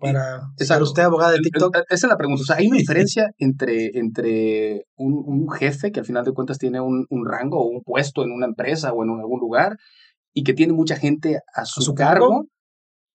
[0.00, 1.76] para, para usted, abogada de TikTok.
[1.90, 2.40] Esa es la pregunta.
[2.40, 6.56] O sea, hay una diferencia entre, entre un, un, jefe que al final de cuentas
[6.56, 9.76] tiene un, un, rango o un puesto en una empresa o en algún lugar
[10.32, 12.46] y que tiene mucha gente a su, cargo.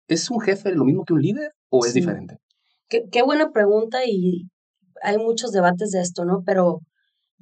[0.08, 2.38] ¿Es un jefe lo mismo que un líder o es diferente?
[2.90, 4.50] Qué, qué buena pregunta y
[5.02, 6.44] hay muchos debates de esto, ¿no?
[6.46, 6.82] Pero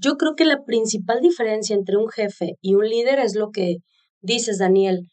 [0.01, 3.77] yo creo que la principal diferencia entre un jefe y un líder es lo que
[4.19, 5.07] dices, Daniel.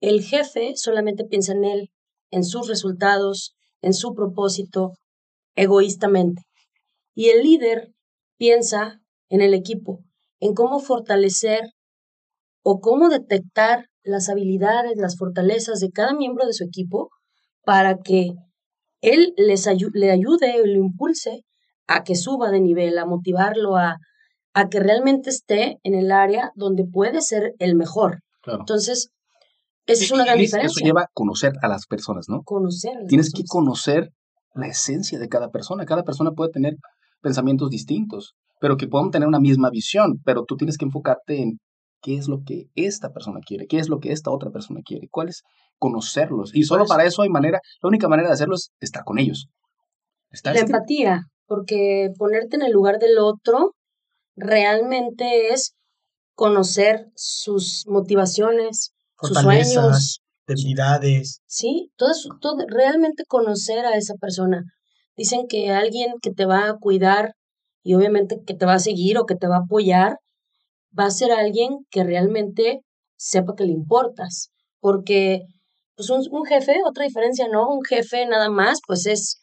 [0.00, 1.90] El jefe solamente piensa en él,
[2.30, 4.90] en sus resultados, en su propósito,
[5.54, 6.42] egoístamente.
[7.14, 7.92] Y el líder
[8.36, 10.00] piensa en el equipo,
[10.40, 11.60] en cómo fortalecer
[12.64, 17.08] o cómo detectar las habilidades, las fortalezas de cada miembro de su equipo
[17.62, 18.32] para que
[19.00, 21.44] él les le ayude o le impulse
[21.86, 23.96] a que suba de nivel, a motivarlo a
[24.54, 28.20] a que realmente esté en el área donde puede ser el mejor.
[28.46, 29.10] Entonces,
[29.86, 30.72] esa es una gran diferencia.
[30.72, 32.42] Eso lleva a conocer a las personas, ¿no?
[32.44, 32.92] Conocer.
[33.08, 34.10] Tienes que conocer
[34.54, 35.84] la esencia de cada persona.
[35.84, 36.76] Cada persona puede tener
[37.20, 41.58] pensamientos distintos, pero que puedan tener una misma visión, pero tú tienes que enfocarte en
[42.00, 45.08] qué es lo que esta persona quiere, qué es lo que esta otra persona quiere,
[45.10, 45.42] cuál es
[45.78, 46.54] conocerlos.
[46.54, 49.48] Y solo para eso hay manera, la única manera de hacerlo es estar con ellos.
[50.44, 53.72] la empatía, porque ponerte en el lugar del otro
[54.36, 55.74] realmente es
[56.34, 61.40] conocer sus motivaciones, sus sueños, debilidades.
[61.46, 64.64] Sí, todo, todo, realmente conocer a esa persona.
[65.16, 67.34] Dicen que alguien que te va a cuidar
[67.82, 70.18] y obviamente que te va a seguir o que te va a apoyar,
[70.98, 72.80] va a ser alguien que realmente
[73.16, 74.50] sepa que le importas.
[74.80, 75.42] Porque,
[75.96, 77.68] pues un, un jefe, otra diferencia, ¿no?
[77.68, 79.42] Un jefe nada más, pues es,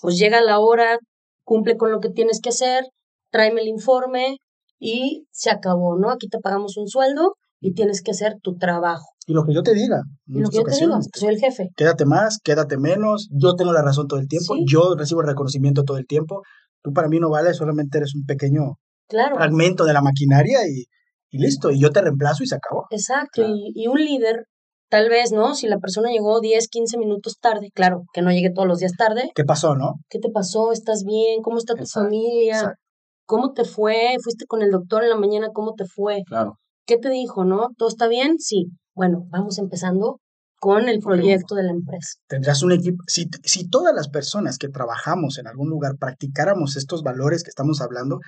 [0.00, 0.98] pues llega la hora,
[1.44, 2.84] cumple con lo que tienes que hacer,
[3.30, 4.38] tráeme el informe
[4.78, 6.10] y se acabó, ¿no?
[6.10, 9.04] Aquí te pagamos un sueldo y tienes que hacer tu trabajo.
[9.26, 10.00] Y lo que yo te diga.
[10.26, 11.68] Y lo que yo te diga, soy el jefe.
[11.76, 15.84] Quédate más, quédate menos, yo tengo la razón todo el tiempo, yo recibo el reconocimiento
[15.84, 16.42] todo el tiempo.
[16.82, 18.76] Tú para mí no vales, solamente eres un pequeño
[19.08, 19.34] Claro.
[19.36, 20.84] fragmento de la maquinaria y,
[21.30, 22.86] y listo, y yo te reemplazo y se acabó.
[22.90, 23.52] Exacto, Claro.
[23.54, 24.44] y, y un líder,
[24.88, 25.54] tal vez, ¿no?
[25.56, 28.92] Si la persona llegó 10, 15 minutos tarde, claro, que no llegue todos los días
[28.96, 29.96] tarde, ¿Qué pasó, no?
[30.08, 30.72] ¿qué te pasó?
[30.72, 31.42] ¿Estás bien?
[31.42, 32.54] ¿Cómo está tu Exacto, familia?
[32.54, 32.80] exacto.
[33.30, 34.16] ¿Cómo te fue?
[34.20, 35.50] ¿Fuiste con el doctor en la mañana?
[35.54, 36.24] ¿Cómo te fue?
[36.26, 36.58] Claro.
[36.84, 37.68] ¿Qué te dijo, no?
[37.78, 38.40] ¿Todo está bien?
[38.40, 38.72] Sí.
[38.92, 40.18] Bueno, vamos empezando
[40.58, 42.18] con el proyecto de la empresa.
[42.26, 43.04] Tendrás un equipo.
[43.06, 47.80] Si, si todas las personas que trabajamos en algún lugar practicáramos estos valores que estamos
[47.80, 48.18] hablando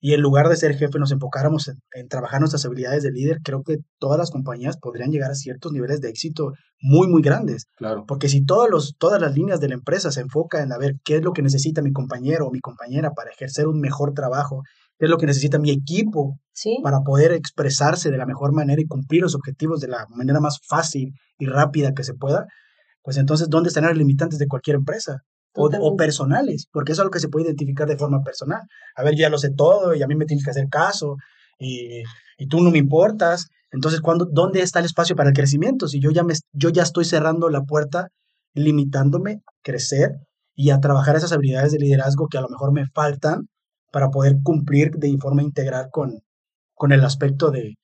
[0.00, 3.38] y en lugar de ser jefe nos enfocáramos en, en trabajar nuestras habilidades de líder,
[3.42, 7.66] creo que todas las compañías podrían llegar a ciertos niveles de éxito muy, muy grandes.
[7.76, 8.04] Claro.
[8.06, 10.94] Porque si todos los, todas las líneas de la empresa se enfocan en a ver
[11.04, 14.62] qué es lo que necesita mi compañero o mi compañera para ejercer un mejor trabajo,
[14.98, 16.78] qué es lo que necesita mi equipo ¿Sí?
[16.82, 20.60] para poder expresarse de la mejor manera y cumplir los objetivos de la manera más
[20.68, 22.46] fácil y rápida que se pueda,
[23.02, 25.22] pues entonces, ¿dónde están los limitantes de cualquier empresa?
[25.58, 28.62] O, o personales, porque eso es algo que se puede identificar de forma personal.
[28.96, 31.16] A ver, yo ya lo sé todo y a mí me tienes que hacer caso
[31.58, 32.02] y,
[32.38, 33.48] y tú no me importas.
[33.70, 35.88] Entonces, ¿cuándo, ¿dónde está el espacio para el crecimiento?
[35.88, 38.08] Si yo ya, me, yo ya estoy cerrando la puerta,
[38.54, 40.12] limitándome a crecer
[40.54, 43.48] y a trabajar esas habilidades de liderazgo que a lo mejor me faltan
[43.92, 46.20] para poder cumplir de forma integral con,
[46.74, 47.74] con el aspecto de,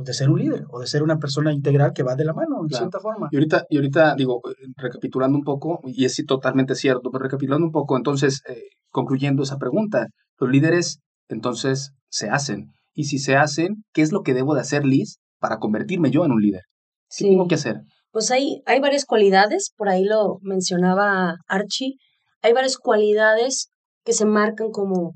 [0.00, 2.32] pues, de ser un líder o de ser una persona integral que va de la
[2.32, 2.84] mano, en Claro.
[2.84, 3.28] cierta forma.
[3.30, 4.40] Y ahorita, y ahorita digo,
[4.76, 9.42] recapitulando un poco, y es sí totalmente cierto, pero recapitulando un poco, entonces, eh, concluyendo
[9.42, 10.06] esa pregunta,
[10.38, 12.72] los líderes entonces se hacen.
[12.94, 16.24] Y si se hacen, ¿qué es lo que debo de hacer, Liz, para convertirme yo
[16.24, 16.62] en un líder?
[17.08, 17.28] ¿Qué Sí.
[17.30, 17.80] tengo que hacer?
[18.10, 21.94] Pues hay, hay varias cualidades, por ahí lo mencionaba Archie,
[22.42, 23.70] hay varias cualidades
[24.04, 25.14] que se marcan como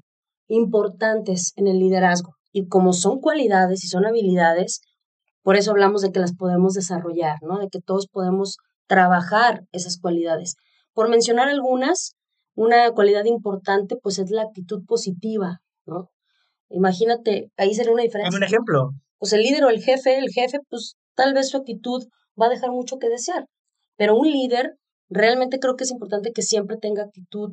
[0.49, 2.33] importantes en el liderazgo.
[2.57, 4.81] Y como son cualidades y son habilidades,
[5.43, 7.59] por eso hablamos de que las podemos desarrollar, ¿no?
[7.59, 10.55] De que todos podemos trabajar esas cualidades.
[10.93, 12.15] Por mencionar algunas,
[12.55, 16.11] una cualidad importante pues es la actitud positiva, ¿no?
[16.69, 18.91] Imagínate, ahí sería una Dame diferencia un ejemplo.
[19.19, 22.05] pues el líder o el jefe, el jefe, pues tal vez su actitud
[22.41, 23.47] va a dejar mucho que desear.
[23.97, 24.77] Pero un líder,
[25.09, 27.51] realmente creo que es importante que siempre tenga actitud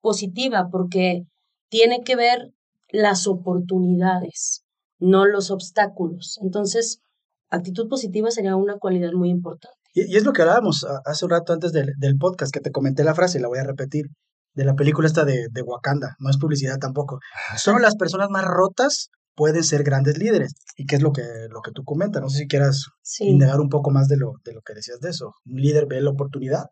[0.00, 1.24] positiva porque
[1.68, 2.50] tiene que ver
[2.90, 4.64] las oportunidades,
[4.98, 6.38] no los obstáculos.
[6.42, 7.00] Entonces,
[7.50, 9.76] actitud positiva sería una cualidad muy importante.
[9.94, 12.60] Y, y es lo que hablábamos a- hace un rato antes del, del podcast, que
[12.60, 14.06] te comenté la frase, la voy a repetir,
[14.54, 17.20] de la película esta de, de Wakanda, no es publicidad tampoco.
[17.56, 20.52] Solo las personas más rotas pueden ser grandes líderes.
[20.76, 22.20] ¿Y qué es lo que, lo que tú comentas?
[22.20, 24.98] No sé si quieras Sí, indagar un poco más de lo, de lo que decías
[25.00, 25.32] de eso.
[25.46, 26.64] Un líder ve la oportunidad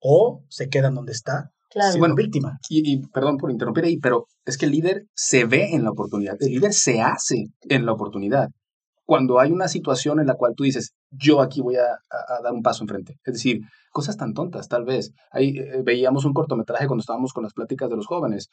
[0.00, 1.90] o se queda en donde está claro.
[1.92, 2.58] siendo Bueno, víctima.
[2.68, 5.90] Y, y perdón por interrumpir ahí, pero es que el líder se ve en la
[5.90, 8.48] oportunidad, el líder se hace en la oportunidad.
[9.04, 12.42] Cuando hay una situación en la cual tú dices, yo aquí voy a, a- a
[12.42, 13.16] dar un paso enfrente.
[13.24, 15.10] Es decir, cosas tan tontas, tal vez.
[15.32, 18.48] Ahí eh, veíamos un cortometraje cuando estábamos con las pláticas de los jóvenes,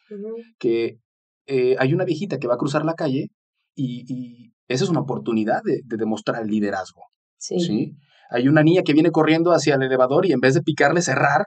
[0.58, 0.97] que
[1.45, 3.27] eh, hay una viejita que va a cruzar la calle
[3.75, 7.03] y, y esa es una oportunidad de, de demostrar el liderazgo.
[7.38, 7.91] Sí, ¿sí?
[8.32, 11.45] Hay una niña que viene corriendo hacia el elevador y en vez de picarle cerrar,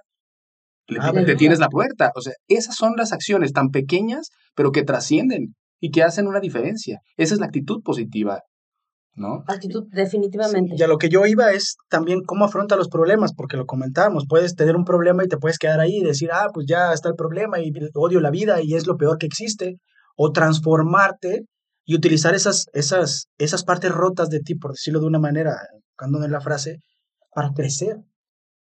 [0.99, 1.27] Ah, le ¿verdad?
[1.27, 2.11] detienes la puerta.
[2.15, 6.41] O sea, esas son las acciones tan pequeñas, pero que trascienden y que hacen una
[6.41, 7.01] diferencia.
[7.17, 8.43] Esa es la actitud positiva,
[9.15, 9.45] ¿no?
[9.47, 10.75] actitud definitivamente.
[10.77, 14.27] Y a lo que yo iba es también cómo afronta los problemas, porque lo comentábamos,
[14.29, 17.09] puedes tener un problema y te puedes quedar ahí y decir, ah, pues ya está
[17.09, 19.77] el problema y odio la vida y es lo peor que existe,
[20.17, 21.47] o transformarte
[21.85, 25.57] y utilizar esas, esas, esas partes rotas de ti, por decirlo de una manera,
[25.89, 26.79] buscando en la frase,
[27.33, 27.97] para crecer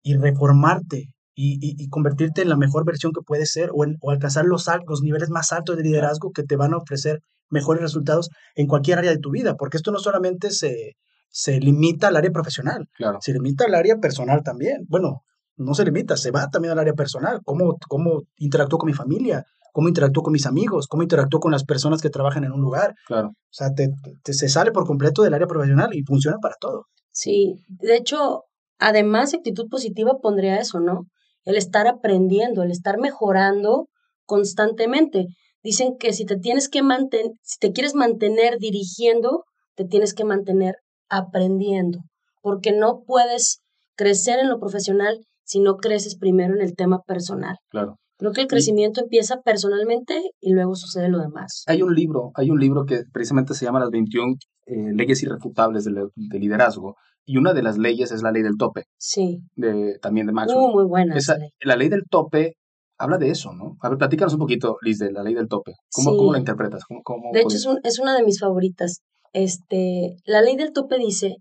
[0.02, 1.10] y reformarte
[1.42, 4.44] y, y- y convertirte en la mejor versión que puedes ser o, en- o alcanzar
[4.44, 4.66] los,
[5.02, 9.10] niveles más altos de liderazgo que te van a ofrecer mejores resultados en cualquier área
[9.10, 10.96] de tu vida, porque esto no solamente se,
[11.30, 13.18] se limita al área profesional, Claro.
[13.20, 14.84] se limita al área personal también.
[14.88, 15.22] Bueno,
[15.56, 17.40] no se limita, se va también al área personal.
[17.44, 19.44] ¿Cómo, cómo interactúo con mi familia?
[19.72, 20.86] ¿Cómo interactúo con mis amigos?
[20.88, 22.94] ¿Cómo interactúo con las personas que trabajan en un lugar?
[23.06, 23.28] Claro.
[23.28, 23.88] O sea, te,
[24.24, 26.86] te- se sale por completo del área profesional y funciona para todo.
[27.12, 28.44] Sí, de hecho,
[28.78, 31.06] además de actitud positiva pondría eso, ¿no?
[31.44, 33.88] El estar aprendiendo, el estar mejorando
[34.24, 35.26] constantemente.
[35.62, 40.24] Dicen que si te tienes que mantener, si te quieres mantener dirigiendo, te tienes que
[40.24, 40.76] mantener
[41.08, 42.00] aprendiendo,
[42.40, 43.60] porque no puedes
[43.96, 47.56] crecer en lo profesional si no creces primero en el tema personal.
[47.70, 47.96] Claro.
[48.18, 51.64] Creo que el crecimiento empieza personalmente y luego sucede lo demás.
[51.66, 54.34] Hay un libro, hay un libro que precisamente se llama Las 21
[54.66, 58.56] eh, leyes irrefutables del, del liderazgo y una de las leyes es la ley del
[58.58, 60.58] tope, Sí, de, también de Maxwell.
[60.64, 61.16] uh, muy buena.
[61.16, 61.50] Esa- esa ley.
[61.62, 62.54] la ley del tope
[62.98, 63.76] habla de eso, ¿no?
[63.80, 65.72] A ver, platícanos un poquito, Liz, de la ley del tope.
[65.92, 66.16] ¿Cómo, Sí.
[66.18, 66.84] cómo la interpretas?
[66.86, 69.00] ¿Cómo, cómo De hecho, es, un- es una de mis favoritas.
[69.32, 71.36] Este, la ley del tope dice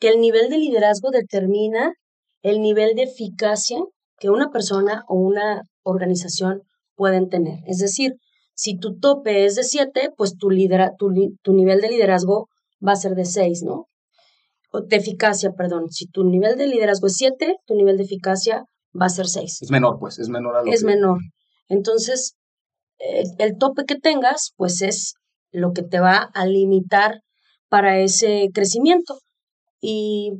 [0.00, 1.92] que el nivel de liderazgo determina
[2.42, 3.78] el nivel de eficacia
[4.18, 6.62] que una persona o una organización
[6.96, 7.60] pueden tener.
[7.66, 8.14] Es decir,
[8.58, 11.10] Si tu tope es de 7, pues tu, lidera, tu,
[11.42, 12.46] tu nivel de liderazgo
[12.80, 13.84] va a ser de 6, ¿no?
[14.82, 15.90] De eficacia, perdón.
[15.90, 18.64] Si tu nivel de liderazgo es 7, tu nivel de eficacia
[19.00, 19.62] va a ser 6.
[19.62, 21.18] Es menor, pues, es menor a lo Es que- menor.
[21.68, 22.34] Entonces,
[22.98, 25.14] el, el tope que tengas, pues es
[25.52, 27.20] lo que te va a limitar
[27.68, 29.18] para ese crecimiento.
[29.80, 30.30] Y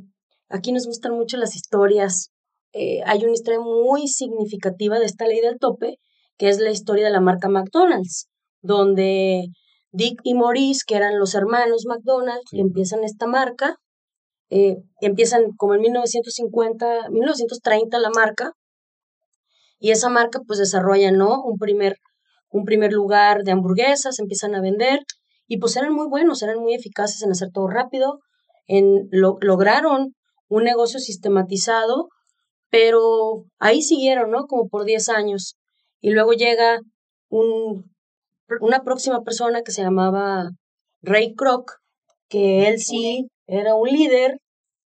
[0.49, 2.29] aquí nos gustan mucho las historias.
[2.73, 5.97] Eh, hay una historia muy significativa de esta ley del tope,
[6.37, 8.27] que es la historia de la marca McDonald's,
[8.61, 9.47] donde
[9.91, 12.59] Dick y Maurice, que eran los hermanos McDonald's, Sí.
[12.59, 13.75] empiezan esta marca,
[14.49, 18.53] eh, empiezan como en 1950, 1930 la marca,
[19.79, 21.43] y esa marca pues desarrolla, ¿no?
[21.43, 21.97] Un primer,
[22.49, 24.99] un primer lugar de hamburguesas, empiezan a vender
[25.47, 28.19] y pues eran muy buenos, eran muy eficaces en hacer todo rápido,
[28.67, 30.15] en, lo, lograron
[30.49, 32.09] un negocio sistematizado,
[32.69, 34.45] pero ahí siguieron, ¿no?
[34.47, 35.57] Como por 10 años.
[36.01, 36.79] Y luego llega
[37.29, 37.91] un,
[38.61, 40.49] una próxima persona que se llamaba
[41.01, 41.73] Ray Kroc,
[42.29, 44.37] que él sí era un líder.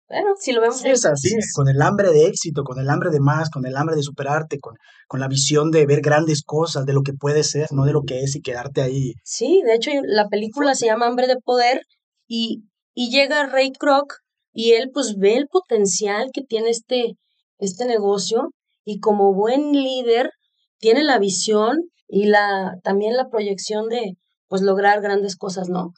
[0.07, 3.11] Bueno, si lo vemos Sí, es así, con el hambre de éxito, con el hambre
[3.11, 4.75] de más, con el hambre de superarte, con,
[5.07, 8.01] con la visión de ver grandes cosas, de lo que puede ser, no de lo
[8.01, 9.13] que es y quedarte ahí.
[9.23, 11.81] Sí, de hecho la película se llama Hambre de Poder
[12.27, 12.63] y,
[12.95, 14.15] y llega Ray Kroc
[14.51, 17.13] y él pues ve el potencial que tiene este,
[17.59, 18.49] este negocio
[18.83, 20.31] y como buen líder
[20.79, 24.13] tiene la visión y la, también la proyección de
[24.47, 25.93] pues lograr grandes cosas, ¿no?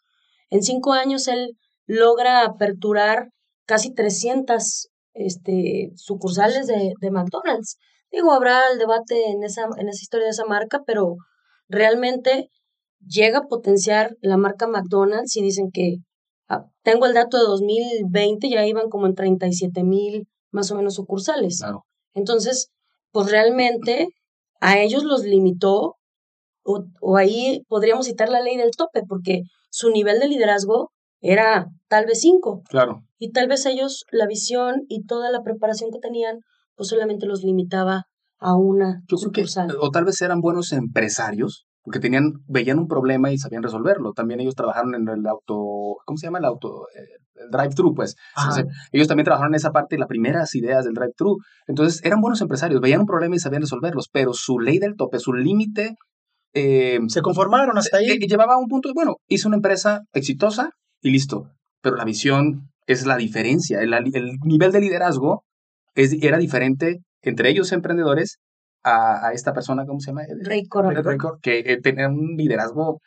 [0.50, 1.58] En cinco años él
[1.92, 3.32] logra aperturar
[3.66, 7.78] casi 300 este, sucursales de, de McDonald's.
[8.12, 11.18] Digo, habrá el debate en esa, en esa historia de esa marca, pero
[11.68, 12.50] realmente
[13.06, 15.98] llega a potenciar la marca McDonald's y dicen que
[16.48, 20.96] ah, tengo el dato de 2020, ya iban como en 37 mil más o menos
[20.96, 21.60] sucursales.
[21.60, 21.84] Claro.
[22.14, 22.70] Entonces,
[23.12, 24.08] pues realmente
[24.62, 25.96] a ellos los limitó
[26.64, 30.92] o, o ahí podríamos citar la ley del tope porque su nivel de liderazgo
[31.22, 33.02] era tal vez 5 Claro.
[33.18, 36.40] y tal vez ellos la visión y toda la preparación que tenían
[36.76, 38.04] pues solamente los limitaba
[38.40, 39.46] a una Yo creo que,
[39.80, 44.14] o tal vez eran buenos empresarios, porque tenían, veían un problema y sabían resolverlo.
[44.14, 46.88] También ellos trabajaron en el auto, ¿cómo se llama el auto?
[46.96, 47.02] Eh,
[47.44, 48.16] El drive-thru, pues.
[48.38, 51.38] Entonces, ellos también trabajaron en esa parte, las primeras ideas del drive-thru.
[51.68, 55.18] Entonces, eran buenos empresarios, veían un problema y sabían resolverlos, pero su ley del tope,
[55.20, 55.96] su límite,
[56.54, 58.10] eh, Se conformaron hasta ahí.
[58.12, 61.50] eh, llevaba a un punto, bueno, hice una empresa exitosa y listo.
[61.82, 63.82] Pero la visión es la diferencia.
[63.82, 65.44] El, el nivel de liderazgo
[65.96, 68.38] es, era diferente entre ellos emprendedores
[68.84, 70.24] a, a esta persona, ¿cómo se llama?
[70.44, 73.00] Ray Kroc, que eh, tenían un liderazgo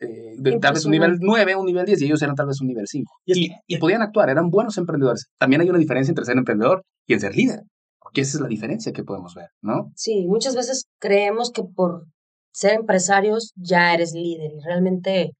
[0.00, 1.44] eh, de tal vez un nivel Impresionante.
[1.46, 3.10] 9, un nivel 10 y ellos eran tal vez un nivel 5.
[3.24, 5.26] Y Y, que- y podían actuar, eran buenos emprendedores.
[5.38, 7.60] También hay una diferencia entre ser emprendedor y en ser líder.
[8.00, 9.90] Porque esa es la diferencia que podemos ver, ¿no?
[9.96, 12.04] Sí, muchas veces creemos que por
[12.52, 15.32] ser empresarios ya eres líder y realmente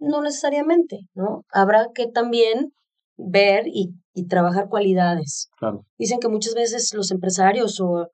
[0.00, 1.44] no necesariamente, ¿no?
[1.52, 2.72] Habrá que también
[3.16, 5.48] ver y, y trabajar cualidades.
[5.58, 5.84] Claro.
[5.98, 8.08] Dicen que muchas veces los empresarios o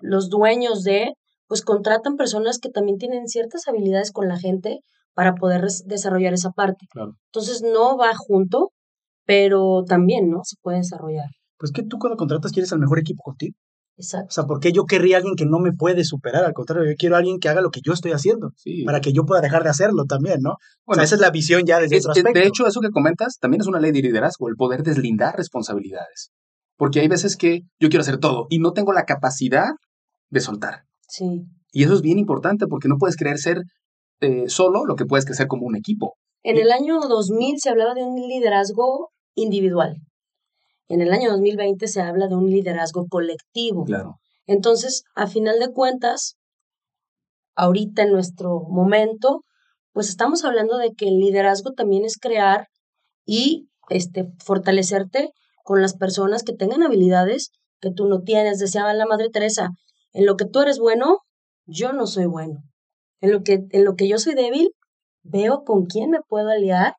[0.00, 1.12] los dueños de,
[1.46, 4.80] pues contratan personas que también tienen ciertas habilidades con la gente
[5.14, 6.86] para poder desarrollar esa parte.
[6.90, 7.12] Claro.
[7.32, 8.70] Entonces no va junto,
[9.24, 10.40] pero también, ¿no?
[10.44, 11.26] Se puede desarrollar.
[11.58, 13.56] Pues que tú cuando contratas quieres al mejor equipo contigo.
[13.98, 14.26] O Exacto.
[14.30, 16.44] sea, ¿por qué yo querría a alguien que no me puede superar?
[16.44, 18.84] Al contrario, yo quiero a alguien que haga lo que yo estoy haciendo, Sí.
[18.84, 20.50] para que yo pueda dejar de hacerlo también, ¿no?
[20.50, 22.38] o Bueno, sea, esa es la visión ya desde Es- otro aspecto.
[22.38, 26.30] de hecho, eso que comentas también es una ley de liderazgo, el poder deslindar responsabilidades.
[26.76, 29.70] Porque hay veces que yo quiero hacer todo y no tengo la capacidad
[30.30, 30.82] de soltar.
[31.08, 31.44] Sí.
[31.72, 33.62] Y eso es bien importante porque no puedes creer ser
[34.20, 36.14] eh, solo lo que puedes crecer como un equipo.
[36.42, 39.96] En el año 2000 se hablaba de un liderazgo individual.
[40.88, 43.84] En el año 2020 se habla de un liderazgo colectivo.
[43.84, 44.16] Claro.
[44.46, 46.36] Entonces, a final de cuentas,
[47.56, 49.42] ahorita en nuestro momento,
[49.92, 52.68] pues estamos hablando de que el liderazgo también es crear
[53.24, 55.30] y este, fortalecerte
[55.64, 58.58] con las personas que tengan habilidades que tú no tienes.
[58.58, 59.70] Decía la Madre Teresa,
[60.12, 61.18] en lo que tú eres bueno,
[61.66, 62.60] yo no soy bueno.
[63.20, 64.70] En lo que, en lo que yo soy débil,
[65.22, 66.94] veo con quién me puedo aliar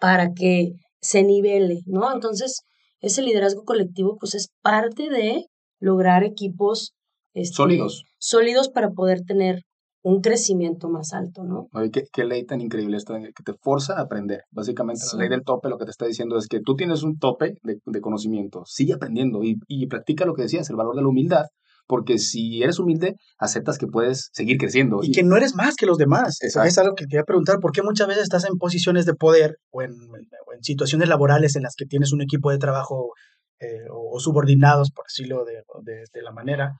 [0.00, 2.12] para que se nivele, ¿no?
[2.12, 2.62] Entonces,
[3.02, 5.46] ese liderazgo colectivo, pues es parte de
[5.80, 6.94] lograr equipos
[7.34, 8.04] este, Sólidos.
[8.18, 9.62] sólidos para poder tener
[10.04, 11.68] un crecimiento más alto, ¿no?
[11.74, 14.40] Oye, qué, qué ley tan increíble esto, eh, que te forza a aprender.
[14.50, 15.16] Básicamente, Sí.
[15.16, 17.54] la ley del tope lo que te está diciendo es que tú tienes un tope
[17.62, 21.08] de, de conocimiento, sigue aprendiendo y, y practica lo que decías, el valor de la
[21.08, 21.44] humildad,
[21.86, 25.00] porque si eres humilde, aceptas que puedes seguir creciendo.
[25.02, 26.38] y que no eres más que los demás.
[26.42, 26.68] Exacto.
[26.68, 29.82] Es algo que quería preguntar, ¿por qué muchas veces estás en posiciones de poder o
[29.82, 33.12] en, o en situaciones laborales en las que tienes un equipo de trabajo
[33.60, 36.72] eh, o, o subordinados, por decirlo de, de- de la manera,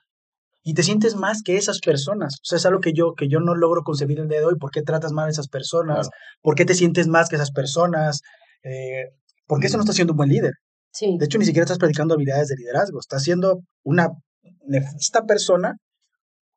[0.65, 2.35] y te sientes más que esas personas.
[2.37, 4.55] O sea, es algo que yo, que yo no logro concebir el día de hoy.
[4.61, 6.09] ¿Por qué tratas mal a esas personas?
[6.41, 8.21] ¿Por qué te sientes más que esas personas?
[8.63, 9.07] Eh,
[9.49, 10.53] porque eso no está siendo un buen líder.
[10.93, 11.17] Sí.
[11.19, 13.01] De hecho, ni siquiera estás practicando habilidades de liderazgo.
[13.01, 14.09] Estás siendo una
[14.67, 15.77] nefasta persona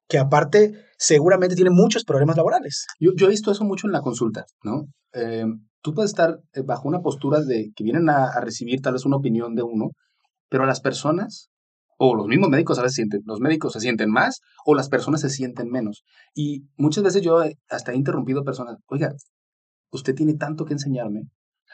[0.07, 2.85] que aparte seguramente tiene muchos problemas laborales.
[2.99, 4.85] Yo, yo he visto eso mucho en la consulta, ¿no?
[5.13, 5.45] Eh,
[5.81, 9.17] tú puedes estar eh, bajo una postura de que vienen a, recibir tal vez una
[9.17, 9.91] opinión de uno,
[10.49, 11.49] pero las personas,
[11.97, 15.21] o los mismos médicos a veces sienten, los médicos se sienten más o las personas
[15.21, 16.03] se sienten menos.
[16.33, 19.13] Y muchas veces yo hasta he interrumpido personas, oiga,
[19.91, 21.23] usted tiene tanto que enseñarme.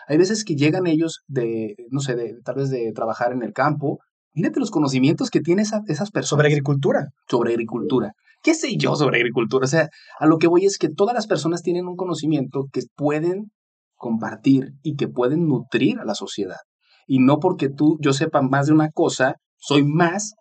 [0.07, 3.53] Hay veces que llegan ellos de, no sé, de, tal vez de trabajar en el
[3.53, 3.99] campo
[4.33, 6.29] Mírate los conocimientos que tienen esa, esas personas.
[6.29, 7.07] Sobre agricultura.
[7.29, 8.13] Sobre agricultura.
[8.43, 9.65] ¿Qué sé yo sobre agricultura?
[9.65, 9.89] O sea,
[10.19, 13.51] a lo que voy es que todas las personas tienen un conocimiento que pueden
[13.95, 16.57] compartir y que pueden nutrir a la sociedad.
[17.05, 20.33] Y no porque tú, yo sepa más de una cosa, soy más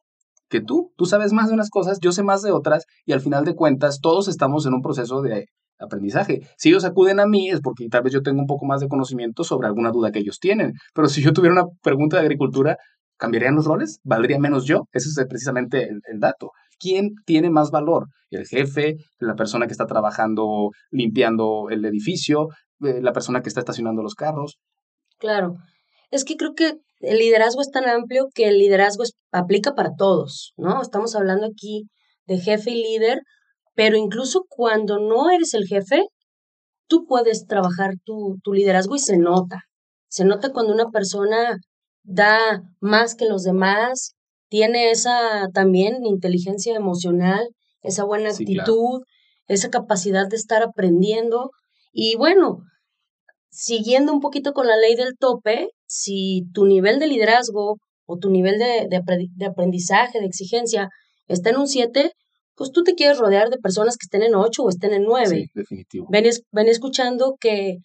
[0.49, 0.93] que tú.
[0.97, 3.55] Tú sabes más de unas cosas, yo sé más de otras, y al final de
[3.55, 5.47] cuentas todos estamos en un proceso de
[5.79, 6.41] aprendizaje.
[6.57, 8.89] Si ellos acuden a mí es porque tal vez yo tengo un poco más de
[8.89, 10.73] conocimiento sobre alguna duda que ellos tienen.
[10.95, 12.77] Pero si yo tuviera una pregunta de agricultura,
[13.21, 14.01] ¿Cambiarían los roles?
[14.03, 14.89] ¿Valdría menos yo?
[14.93, 16.53] Ese es precisamente el, dato.
[16.79, 18.07] ¿Quién tiene más valor?
[18.31, 18.97] ¿El jefe?
[19.19, 22.49] ¿La persona que está trabajando limpiando el edificio?
[22.81, 24.57] Eh, ¿La persona que está estacionando los carros?
[25.19, 25.57] Claro.
[26.11, 30.55] Es que creo que el liderazgo es tan amplio que el liderazgo aplica para todos,
[30.57, 30.81] ¿no?
[30.81, 31.91] Estamos hablando aquí
[32.25, 33.21] de jefe y líder,
[33.75, 36.07] pero incluso cuando no eres el jefe,
[36.89, 39.65] tú puedes trabajar tu liderazgo y se nota.
[40.09, 41.59] Se nota cuando una persona
[42.03, 44.15] da más que los demás,
[44.49, 47.49] tiene esa también inteligencia emocional,
[47.83, 49.05] esa buena actitud, claro.
[49.47, 51.51] esa capacidad de estar aprendiendo.
[51.93, 52.59] Y bueno,
[53.51, 58.31] siguiendo un poquito con la ley del tope, si tu nivel de liderazgo o tu
[58.31, 60.89] nivel de, de, de aprendizaje, de exigencia
[61.29, 62.13] está en un 7,
[62.57, 65.29] pues tú te quieres rodear de personas que estén en 8 o estén en 9.
[65.29, 66.07] Sí, definitivo.
[66.11, 67.79] Ven, ven escuchando que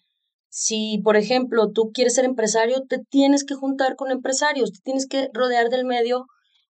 [0.58, 5.06] si, por ejemplo, tú quieres ser empresario, te tienes que juntar con empresarios, te tienes
[5.06, 6.24] que rodear del medio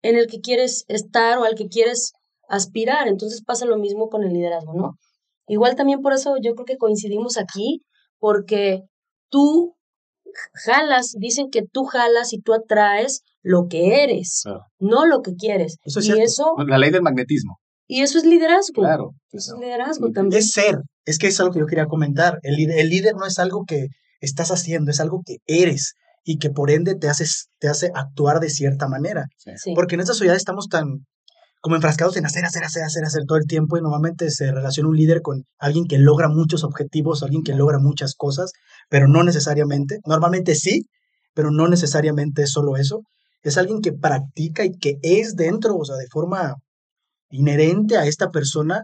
[0.01, 2.15] en el que quieres estar o al que quieres
[2.49, 3.07] aspirar.
[3.07, 4.93] Entonces pasa lo mismo con el liderazgo, ¿no?
[5.47, 7.83] Igual también por eso yo creo que coincidimos aquí,
[8.19, 8.81] porque
[9.29, 9.77] tú
[10.65, 14.65] jalas, dicen que tú jalas y tú atraes lo que eres, claro.
[14.79, 15.77] no lo que quieres.
[15.85, 16.25] Eso es y cierto.
[16.25, 17.59] eso la ley del magnetismo.
[17.87, 18.81] y eso es liderazgo.
[18.81, 19.11] Claro.
[19.33, 20.41] Eso es liderazgo también.
[20.41, 20.77] Es ser.
[21.07, 22.38] Es que es algo que yo quería comentar.
[22.42, 23.87] El, líder- el líder no es algo que
[24.21, 28.40] estás haciendo, es algo que eres y que por ende te, haces, te hace actuar
[28.40, 29.27] de cierta manera.
[29.38, 29.73] Sí.
[29.75, 31.07] Porque en esta sociedad estamos tan
[31.62, 34.88] como enfrascados en hacer, hacer, hacer, hacer, hacer todo el tiempo y normalmente se relaciona
[34.88, 38.53] un líder con alguien que logra muchos objetivos, alguien que logra muchas cosas,
[38.88, 40.83] pero no necesariamente, normalmente sí,
[41.35, 43.01] pero no necesariamente es solo eso.
[43.42, 46.55] Es alguien que practica y que es dentro, o sea, de forma
[47.31, 48.83] inherente a esta persona,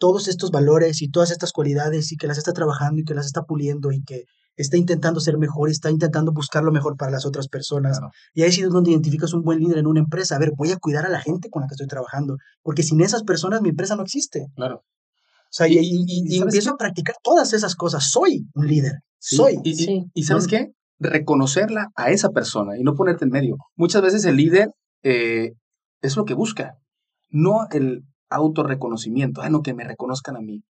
[0.00, 3.26] todos estos valores y todas estas cualidades y que las está trabajando y que las
[3.26, 4.24] está puliendo y que
[4.56, 7.98] está intentando ser mejor y está intentando buscar lo mejor para las otras personas.
[7.98, 8.12] Claro.
[8.34, 10.36] Y ahí sí es donde identificas un buen líder en una empresa.
[10.36, 13.00] A ver, voy a cuidar a la gente con la que estoy trabajando, porque sin
[13.02, 14.46] esas personas mi empresa no existe.
[14.56, 14.76] Claro.
[14.82, 18.10] O sea, y, Y- y- y- y y ¿sabes empiezo a practicar todas esas cosas.
[18.10, 18.94] Soy un líder.
[19.18, 19.58] Sí, Soy.
[19.64, 20.04] Y, y- Sí.
[20.14, 20.66] y ¿sabes No- qué?
[20.98, 23.56] Reconocerla a esa persona y no ponerte en medio.
[23.76, 24.70] Muchas veces el líder
[25.02, 25.52] eh,
[26.02, 26.74] es lo que busca,
[27.30, 29.42] no el autorreconocimiento.
[29.42, 30.62] Ah, no, que me reconozcan a mí.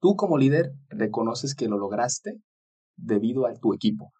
[0.00, 2.40] Tú como líder reconoces que lo lograste
[2.96, 4.12] debido a tu equipo,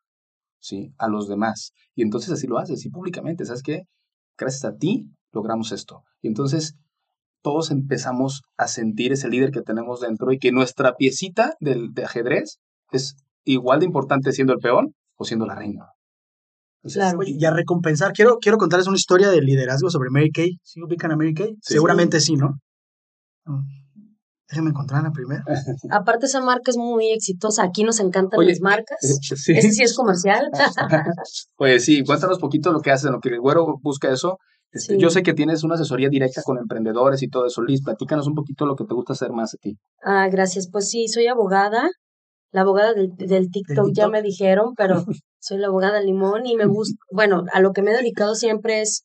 [0.60, 0.92] ¿sí?
[0.98, 1.72] A los demás.
[1.94, 3.44] Y entonces así lo haces, y públicamente.
[3.44, 3.82] ¿Sabes qué?
[4.38, 6.02] Gracias a ti logramos esto.
[6.22, 6.74] Y entonces
[7.42, 12.04] todos empezamos a sentir ese líder que tenemos dentro y que nuestra piecita del, de
[12.04, 12.58] ajedrez
[12.90, 15.86] es igual de importante siendo el peón o siendo la reina.
[16.78, 17.18] Entonces, Claro.
[17.18, 20.58] Oye, y a recompensar, quiero, quiero contarles una historia de liderazgo sobre Mary Kay.
[20.62, 21.54] ¿Sí ubican a Mary Kay?
[21.60, 21.74] Sí.
[21.74, 22.58] Seguramente sí, ¿no?
[23.46, 23.86] Mm.
[24.48, 25.42] Déjenme encontrarla primero.
[25.90, 27.64] Aparte esa marca es muy exitosa.
[27.64, 28.98] Aquí nos encantan Oye, las marcas.
[29.00, 29.52] sí.
[29.56, 30.48] Ese sí es comercial.
[31.58, 34.38] Oye, sí, cuéntanos poquito lo que haces, lo que el güero busca eso.
[34.70, 35.00] Este, Sí.
[35.00, 37.62] Yo sé que tienes una asesoría directa con emprendedores y todo eso.
[37.62, 39.78] Liz, platícanos un poquito lo que te gusta hacer más a ti.
[40.02, 40.68] Ah, gracias.
[40.70, 41.88] Pues sí, soy abogada.
[42.52, 44.12] La abogada del, del TikTok, ya TikTok.
[44.12, 45.04] me dijeron, pero
[45.40, 48.80] soy la abogada limón y me gusta, bueno, a lo que me he dedicado siempre
[48.80, 49.04] es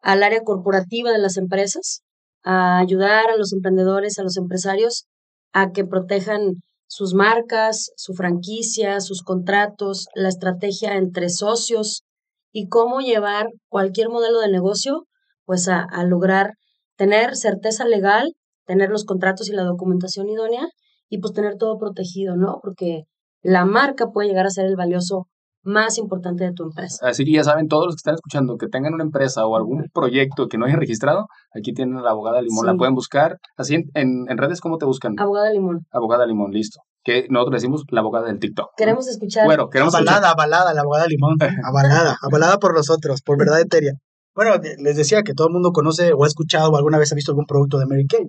[0.00, 2.02] al área corporativa de las empresas,
[2.46, 5.06] a ayudar a los emprendedores, a los empresarios
[5.52, 12.04] a que protejan sus marcas, su franquicia, sus contratos, la estrategia entre socios
[12.52, 15.06] y cómo llevar cualquier modelo de negocio
[15.44, 16.52] pues a, a lograr
[16.96, 18.32] tener certeza legal,
[18.64, 20.68] tener los contratos y la documentación idónea
[21.08, 22.60] y pues tener todo protegido, ¿no?
[22.62, 23.02] Porque
[23.42, 25.26] la marca puede llegar a ser el valioso
[25.66, 27.06] más importante de tu empresa.
[27.06, 29.84] Así que ya saben, todos los que están escuchando, que tengan una empresa o algún
[29.92, 32.78] proyecto que no hayan registrado, aquí tienen a la abogada Limón, la Sí.
[32.78, 33.38] pueden buscar.
[33.56, 35.14] Así en, en, en redes, ¿cómo te buscan?
[35.18, 36.80] Abogada Limón, Abogada Limón, listo.
[37.04, 38.70] Que nosotros le decimos la abogada del TikTok.
[38.76, 39.44] queremos escuchar.
[39.46, 41.36] Bueno, queremos escuchar- Avalada, avalada, la abogada Limón.
[41.64, 43.92] Avalada, avalada por nosotros, por verdad eteria.
[44.34, 47.14] Bueno, les decía que todo el mundo conoce o ha escuchado o alguna vez ha
[47.14, 48.26] visto algún producto de Mary Kay.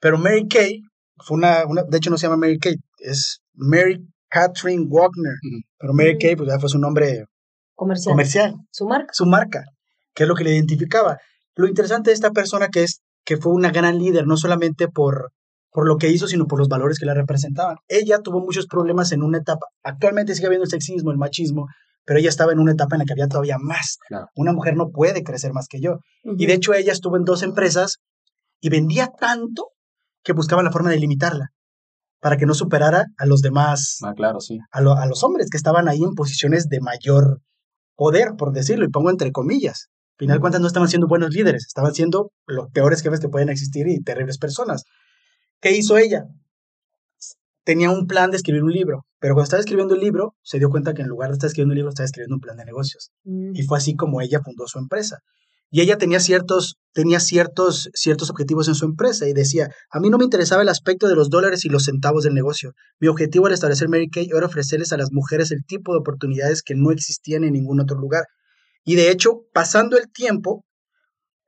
[0.00, 0.80] Pero Mary Kay
[1.18, 3.98] fue una, una de hecho no se llama Mary Kay, es Mary
[4.32, 5.34] Catherine Wagner.
[5.78, 6.18] Pero Mary Ujú.
[6.20, 7.26] Kay pues ya fue su nombre
[7.74, 8.12] comercial.
[8.12, 9.12] comercial, Su marca.
[9.12, 9.64] su marca,
[10.14, 11.18] que es lo que le identificaba.
[11.54, 15.30] Lo interesante de esta persona que es que fue una gran líder, no solamente por,
[15.70, 17.76] por lo que hizo, sino por los valores que la representaban.
[17.88, 21.66] Ella tuvo muchos problemas en una etapa, actualmente sigue habiendo el sexismo, el machismo,
[22.04, 23.98] pero ella estaba en una etapa en la que había todavía más.
[24.08, 24.26] Claro.
[24.34, 25.98] Una mujer no puede crecer más que yo.
[26.24, 27.98] Y de hecho ella estuvo en dos empresas
[28.60, 29.68] y vendía tanto
[30.24, 31.50] que buscaban la forma de limitarla
[32.22, 34.58] para que no superara a los demás, Ah, claro, sí.
[34.70, 37.40] a, lo- a los hombres que estaban ahí en posiciones de mayor
[37.96, 39.88] poder, por decirlo, y pongo entre comillas.
[40.12, 43.28] Al final de cuentas no estaban siendo buenos líderes, estaban siendo los peores jefes que
[43.28, 44.84] pueden existir y terribles personas.
[45.60, 46.24] ¿Qué hizo ella?
[47.64, 50.68] Tenía un plan de escribir un libro, pero cuando estaba escribiendo el libro, se dio
[50.70, 53.10] cuenta que en lugar de estar escribiendo un libro, estaba escribiendo un plan de negocios.
[53.24, 53.52] Mm.
[53.54, 55.18] Y fue así como ella fundó su empresa.
[55.74, 60.10] Y ella tenía ciertos, tenía ciertos, ciertos objetivos en su empresa y decía, a mí
[60.10, 62.74] no me interesaba el aspecto de los dólares y los centavos del negocio.
[63.00, 66.62] Mi objetivo al establecer Mary Kay era ofrecerles a las mujeres el tipo de oportunidades
[66.62, 68.26] que no existían en ningún otro lugar.
[68.84, 70.66] Y de hecho, pasando el tiempo,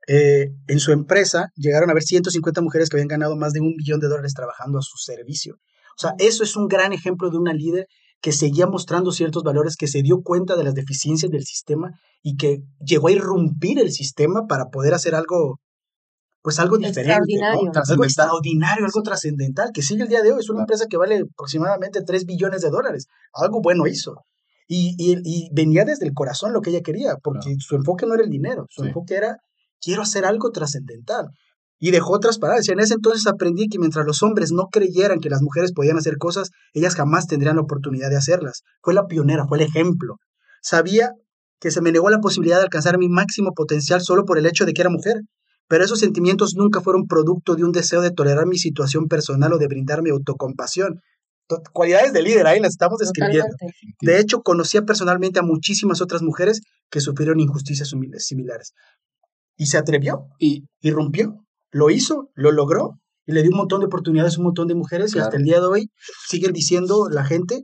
[0.07, 3.75] eh, en su empresa llegaron a haber 150 mujeres que habían ganado más de un
[3.77, 5.57] millón de dólares trabajando a su servicio.
[5.97, 7.85] O sea, eso es un gran ejemplo de una líder
[8.21, 11.91] que seguía mostrando ciertos valores, que se dio cuenta de las deficiencias del sistema
[12.23, 15.59] y que llegó a irrumpir el sistema para poder hacer algo,
[16.41, 17.13] pues algo diferente, ¿no?
[17.17, 17.59] Extraordinario.
[17.59, 18.05] algo Trascendental.
[18.07, 20.39] extraordinario, algo trascendental, que sigue el día de hoy.
[20.39, 20.63] Es una Claro.
[20.63, 23.07] empresa que vale aproximadamente 3 billones de dólares.
[23.33, 24.23] Algo bueno hizo.
[24.67, 28.15] Y, y- y venía desde el corazón lo que ella quería, porque su enfoque no
[28.15, 28.87] era el dinero, su Sí.
[28.87, 29.37] enfoque era,
[29.79, 31.27] quiero hacer algo trascendental.
[31.79, 32.67] Y dejó otras palabras.
[32.69, 36.17] En ese entonces aprendí que mientras los hombres no creyeran que las mujeres podían hacer
[36.17, 38.61] cosas, ellas jamás tendrían la oportunidad de hacerlas.
[38.81, 40.15] Fue la pionera, fue el ejemplo.
[40.61, 41.11] Sabía
[41.59, 44.65] que se me negó la posibilidad de alcanzar mi máximo potencial solo por el hecho
[44.65, 45.21] de que era mujer.
[45.67, 49.57] Pero esos sentimientos nunca fueron producto de un deseo de tolerar mi situación personal o
[49.57, 50.99] de brindarme autocompasión.
[51.47, 53.47] To- Cualidades de líder, ahí las estamos describiendo.
[53.49, 53.95] Totalmente.
[54.01, 56.61] De hecho, conocía personalmente a muchísimas otras mujeres
[56.91, 58.73] que sufrieron injusticias similares.
[59.57, 61.33] Y se atrevió, Y irrumpió,
[61.71, 64.75] lo hizo, lo logró y le dio un montón de oportunidades a un montón de
[64.75, 65.89] mujeres y hasta el día de hoy
[66.27, 67.63] siguen diciendo la gente,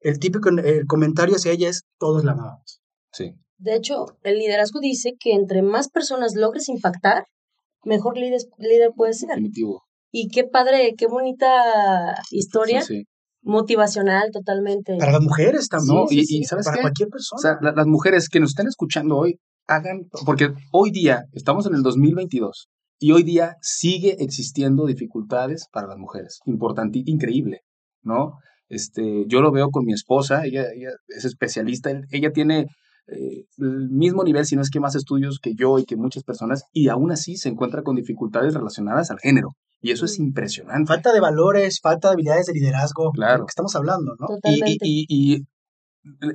[0.00, 2.80] el típico el comentario hacia ella es, todos la amamos.
[3.12, 7.24] sí, De hecho, el liderazgo dice que entre más personas logres impactar,
[7.84, 9.28] mejor líder, líder puedes ser.
[9.30, 9.82] definitivo.
[10.10, 13.04] Y qué padre, qué bonita historia, Sí, sí.
[13.42, 14.96] motivacional totalmente.
[14.98, 16.44] Para las mujeres también, No, Sí, y, sí, y sí.
[16.44, 16.82] ¿sabes para qué?
[16.82, 17.40] cualquier O persona.
[17.40, 21.74] sea, la- las mujeres que nos estén escuchando hoy, hagan, porque hoy día, estamos en
[21.74, 22.68] el 2022,
[22.98, 26.40] y hoy día sigue existiendo dificultades para las mujeres.
[26.46, 27.60] Importante, increíble,
[28.02, 28.32] ¿no?
[28.68, 32.66] Este, yo lo veo con mi esposa, ella, ella es especialista, ella tiene
[33.06, 36.24] eh, el mismo nivel, si no es que más estudios que yo y que muchas
[36.24, 39.50] personas, y aún así se encuentra con dificultades relacionadas al género.
[39.80, 40.88] Y eso es impresionante.
[40.88, 43.32] falta de valores, falta de habilidades de liderazgo, Claro.
[43.34, 44.26] de lo que estamos hablando, ¿no?
[44.26, 44.86] Y, Totalmente.
[44.86, 45.44] y- y- y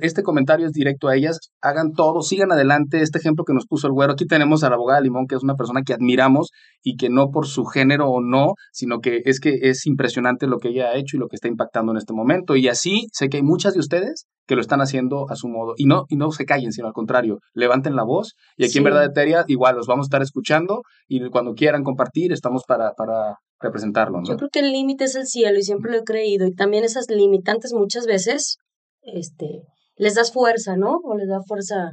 [0.00, 1.38] este comentario es directo a ellas.
[1.60, 3.00] Hagan todo, sigan adelante.
[3.02, 4.12] Este ejemplo que nos puso el güero.
[4.12, 6.50] Aquí tenemos a la abogada Limón, que es una persona que admiramos
[6.82, 10.58] y que no por su género o no, sino que es que es impresionante lo
[10.58, 12.56] que ella ha hecho y lo que está impactando en este momento.
[12.56, 15.74] Y así sé que hay muchas de ustedes que lo están haciendo a su modo.
[15.76, 18.34] Y no, y no se callen, sino al contrario, levanten la voz.
[18.56, 18.84] Y aquí en.
[18.84, 23.38] Verdad Eteria, igual los vamos a estar escuchando y cuando quieran compartir, estamos para, para
[23.60, 24.20] representarlo.
[24.20, 24.28] ¿no?
[24.28, 26.46] Yo creo que el límite es el cielo y siempre lo he creído.
[26.46, 28.58] Y también esas limitantes muchas veces
[29.04, 29.62] este,
[29.96, 30.98] les das fuerza, ¿no?
[31.04, 31.92] O les da fuerza a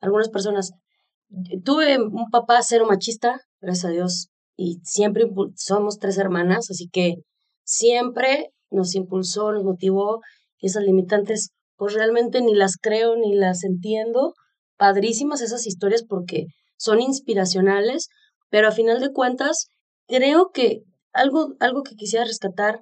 [0.00, 0.72] algunas personas.
[1.64, 7.16] Tuve un papá cero machista, gracias a Dios, y siempre somos tres hermanas, así que
[7.64, 10.20] siempre nos impulsó, nos motivó.
[10.58, 14.34] Esas limitantes, pues realmente ni las creo ni las entiendo.
[14.76, 16.46] Padrísimas esas historias porque
[16.76, 18.08] son inspiracionales,
[18.48, 19.68] pero a final de cuentas,
[20.06, 20.82] creo que
[21.12, 22.80] algo, algo que quisiera rescatar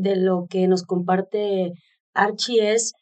[0.00, 1.72] de lo que nos comparte
[2.14, 2.92] Archie es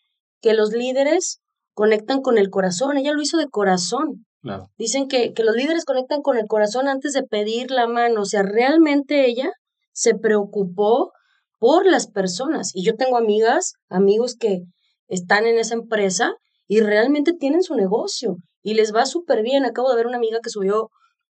[0.41, 1.39] que los líderes
[1.75, 2.97] conectan con el corazón.
[2.97, 4.27] Ella lo hizo de corazón.
[4.43, 4.67] Claro.
[4.77, 8.23] Dicen que, que los líderes conectan con el corazón antes de pedir la mano.
[8.23, 9.51] O sea, realmente ella
[9.93, 11.13] se preocupó
[11.59, 12.73] por las personas.
[12.75, 14.63] Y yo tengo amigas, amigos que
[15.07, 16.35] están en esa empresa
[16.67, 19.65] y realmente tienen su negocio y les va súper bien.
[19.65, 20.89] Acabo de ver una amiga que subió,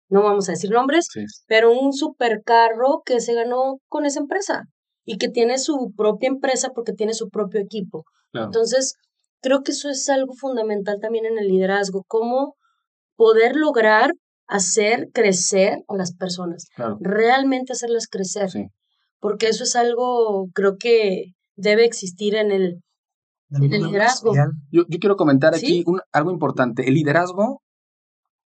[0.08, 1.24] no vamos a decir nombres, Sí.
[1.46, 4.62] pero un supercarro que se ganó con esa empresa
[5.04, 8.04] y que tiene su propia empresa porque tiene su propio equipo.
[8.32, 8.46] Claro.
[8.46, 8.94] Entonces,
[9.40, 12.56] creo que eso es algo fundamental también en el liderazgo, cómo
[13.16, 14.12] poder lograr
[14.46, 16.66] hacer crecer a las personas,
[17.00, 18.48] realmente hacerlas crecer,
[19.20, 22.80] porque eso es algo, creo que debe existir en el,
[23.50, 24.32] liderazgo.
[24.70, 26.88] Yo, quiero comentar aquí algo importante.
[26.88, 27.62] El liderazgo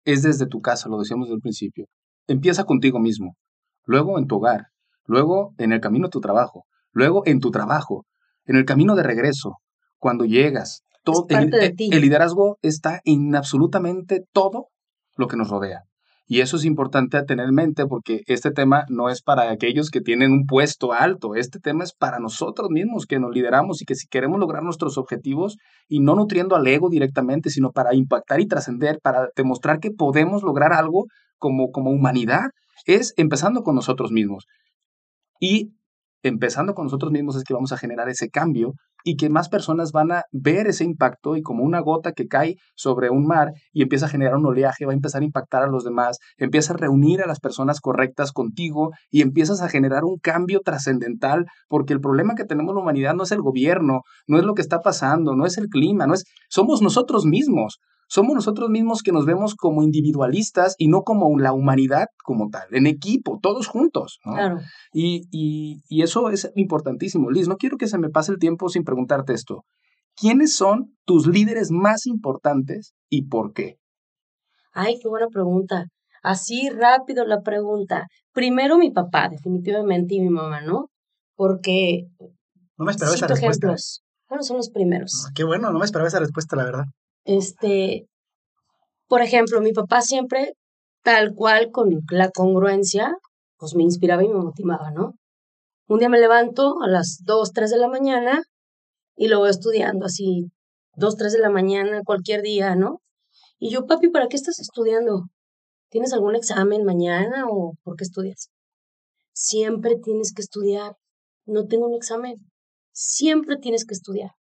[0.05, 1.87] es desde tu casa, lo decíamos desde el principio.
[2.27, 3.37] Empieza contigo mismo,
[3.85, 4.69] luego en tu hogar,
[5.07, 8.05] luego en el camino a tu trabajo, luego en tu trabajo,
[8.45, 9.59] en el camino de regreso,
[9.99, 10.83] cuando llegas.
[11.05, 14.69] Todo, el, el liderazgo está en absolutamente todo
[15.17, 15.83] lo que nos rodea.
[16.27, 19.91] Y eso es importante a tener en mente porque este tema no es para aquellos
[19.91, 23.85] que tienen un puesto alto, este tema es para nosotros mismos que nos lideramos y
[23.85, 28.41] que si queremos lograr nuestros objetivos y no nutriendo al ego directamente, sino para impactar
[28.41, 32.47] y trascender, para demostrar que podemos lograr algo como, como humanidad,
[32.87, 34.47] es empezando con nosotros mismos.
[35.43, 35.75] Y
[36.23, 39.91] empezando con nosotros mismos es que vamos a generar ese cambio y que más personas
[39.91, 43.83] van a ver ese impacto y como una gota que cae sobre un mar y
[43.83, 46.77] empieza a generar un oleaje, va a empezar a impactar a los demás, empieza a
[46.77, 52.01] reunir a las personas correctas contigo y empiezas a generar un cambio trascendental porque el
[52.01, 55.35] problema que tenemos la humanidad no es el gobierno, no es lo que está pasando,
[55.35, 57.81] no es el clima, no es somos nosotros mismos
[58.13, 62.69] somos nosotros mismos que nos vemos como individualistas y no como la humanidad como tal,
[62.73, 64.19] en equipo, todos juntos.
[64.23, 64.59] Claro.
[64.93, 67.31] Y, y, eso es importantísimo.
[67.31, 69.65] Liz, no quiero que se me pase el tiempo sin preguntarte esto.
[70.15, 73.77] ¿Quiénes son tus líderes más importantes y por qué?
[74.75, 75.87] Ay, qué buena pregunta.
[76.23, 78.09] Así rápido la pregunta.
[78.35, 80.91] Primero mi papá, definitivamente, y mi mamá, ¿no?
[81.35, 82.09] Porque...
[82.77, 83.69] No me esperaba esa respuesta.
[83.69, 84.03] Ejemplos.
[84.29, 85.29] Bueno, son los primeros.
[85.35, 86.85] qué bueno, no me esperaba esa respuesta, la verdad.
[87.25, 88.09] Este,
[89.09, 90.55] por ejemplo, mi papá siempre,
[91.03, 93.17] tal cual, con la congruencia,
[93.59, 95.15] pues me inspiraba y me motivaba, ¿no?
[95.89, 98.43] Un día me levanto a las 2, 3 de la mañana
[99.17, 100.51] y lo voy estudiando así,
[100.97, 103.01] 2, 3 de la mañana, cualquier día, ¿no?
[103.59, 105.27] Y yo, papi, ¿para qué estás estudiando?
[105.91, 108.49] ¿Tienes algún examen mañana o por qué estudias?
[109.35, 110.97] Siempre tienes que estudiar.
[111.47, 112.37] No tengo un examen.
[112.93, 114.33] Siempre tienes que estudiar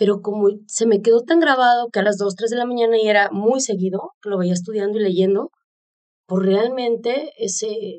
[0.00, 2.96] pero como se me quedó tan grabado que a las 2, 3 de la mañana
[2.96, 5.50] y era muy seguido, que lo veía estudiando y leyendo,
[6.26, 7.98] pues realmente ese,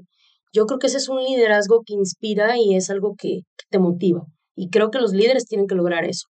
[0.51, 4.25] yo creo que ese es un liderazgo que inspira y es algo que, te motiva.
[4.55, 6.25] Y creo que los líderes tienen que lograr eso.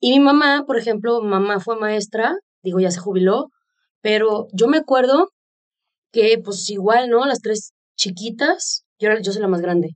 [0.00, 3.50] Y mi mamá, por ejemplo, mamá fue maestra, digo, ya se jubiló,
[4.00, 5.28] pero yo me acuerdo
[6.10, 7.24] que pues igual, ¿no?
[7.26, 9.94] Las tres chiquitas, yo, yo soy la más grande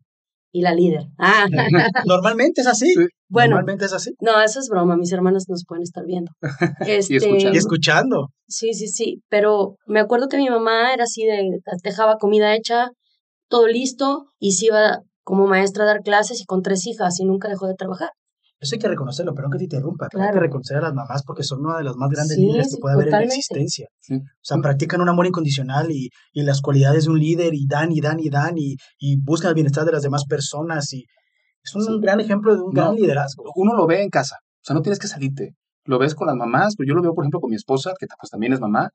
[0.53, 1.07] y la líder.
[1.19, 1.47] Ah.
[2.07, 2.95] Normalmente es así.
[3.31, 4.15] Bueno, normalmente es así.
[4.21, 6.33] No, eso es broma, mis hermanas nos pueden estar viendo.
[6.87, 8.29] Este, y, escuchando.
[8.47, 12.89] Sí, sí, sí, pero me acuerdo que mi mamá era así de, dejaba comida hecha,
[13.49, 17.27] todo listo, y se iba como maestra a dar clases y con tres hijas y
[17.27, 18.11] nunca dejó de trabajar.
[18.61, 20.09] Eso hay que reconocerlo, pero no que te interrumpa.
[20.13, 22.81] Hay que reconocer a las mamás porque son una de las más grandes líderes que
[22.81, 23.87] puede haber en la existencia.
[24.11, 27.93] O sea, practican un amor incondicional y, y, las cualidades de un líder y dan
[27.93, 30.93] y dan y dan y, y buscan el bienestar de las demás personas.
[30.93, 31.05] y
[31.63, 33.45] Es un gran ejemplo de un gran liderazgo.
[33.55, 35.55] Uno lo ve en casa, o sea, no tienes que salirte.
[35.85, 38.07] Lo ves con las mamás, pues yo lo veo, por ejemplo, con mi esposa, que
[38.21, 38.91] pues también es mamá,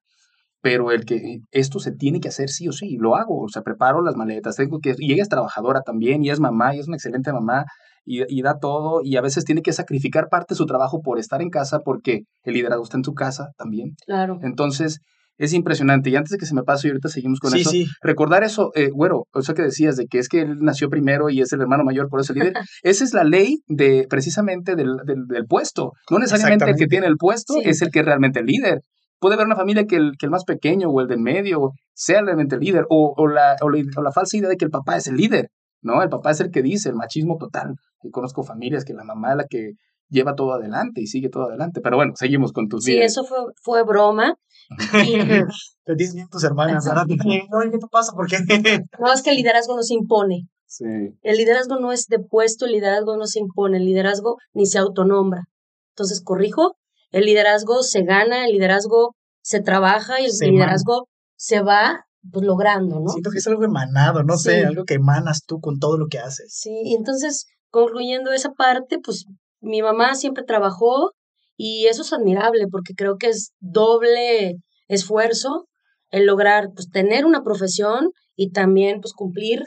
[0.61, 3.63] pero el que esto se tiene que hacer sí o sí, lo hago, o sea,
[3.63, 6.87] preparo las maletas, tengo que, y ella es trabajadora también, y es mamá, y es
[6.87, 7.65] una excelente mamá,
[8.05, 11.41] y, da todo y a veces tiene que sacrificar parte de su trabajo por estar
[11.41, 13.95] en casa porque el liderazgo está en su casa también.
[14.05, 14.39] Claro.
[14.41, 14.99] Entonces,
[15.37, 16.09] es impresionante.
[16.09, 18.89] Y antes de que se me pase, y ahorita seguimos con eso, recordar eso, eh,
[18.89, 21.83] güero, eso que decías de que es que él nació primero y es el hermano
[21.83, 22.53] mayor, por eso el líder.
[22.83, 25.93] Esa es la ley de precisamente del, del, puesto.
[26.09, 28.81] No necesariamente el que tiene el puesto es el que es realmente el líder.
[29.19, 32.21] Puede haber una familia que el, que el más pequeño o el del medio sea
[32.21, 34.71] realmente el líder, o, o, la, o, la, o la falsa idea de que el
[34.71, 35.49] papá es el líder.
[35.83, 36.01] ¿No?
[36.01, 37.75] El papá es el que dice, el machismo total.
[38.01, 39.73] Y conozco familias que la mamá es la que
[40.09, 41.81] lleva todo adelante y sigue todo adelante.
[41.81, 44.35] Pero bueno, seguimos con tus Sí, eso fue, fue broma.
[45.85, 48.13] Te dicen tus hermanas, No, ¿qué te pasa?
[48.13, 48.37] ¿Por qué?
[48.99, 50.47] no, es que el liderazgo no se impone.
[50.65, 50.85] Sí.
[51.21, 54.79] El liderazgo no es de puesto, el liderazgo no se impone, el liderazgo ni se
[54.79, 55.43] autonombra.
[55.91, 56.77] Entonces, corrijo,
[57.11, 62.99] el liderazgo se gana, el liderazgo se trabaja y el liderazgo se va pues logrando,
[62.99, 63.09] ¿no?
[63.09, 66.19] Siento que es algo emanado, no sé, algo que emanas tú con todo lo que
[66.19, 66.53] haces.
[66.53, 69.25] Sí, y entonces, concluyendo esa parte, pues
[69.59, 71.11] mi mamá siempre trabajó
[71.57, 74.57] y eso es admirable porque creo que es doble
[74.87, 75.67] esfuerzo
[76.09, 79.63] el lograr pues tener una profesión y también pues cumplir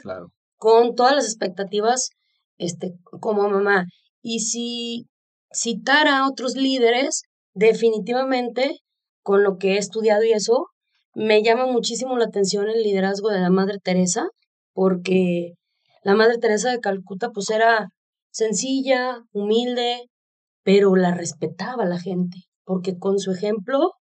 [0.55, 2.09] con todas las expectativas
[2.57, 3.85] este como mamá.
[4.21, 5.07] Y si
[5.51, 8.79] citar a otros líderes, definitivamente
[9.21, 10.67] con lo que he estudiado y eso,
[11.17, 14.29] me llama muchísimo la atención el liderazgo de la Madre Teresa,
[14.73, 15.53] porque
[16.03, 17.89] la Madre Teresa de Calcuta pues era
[18.29, 20.11] sencilla, humilde,
[20.61, 23.93] pero la respetaba la gente, porque con su ejemplo,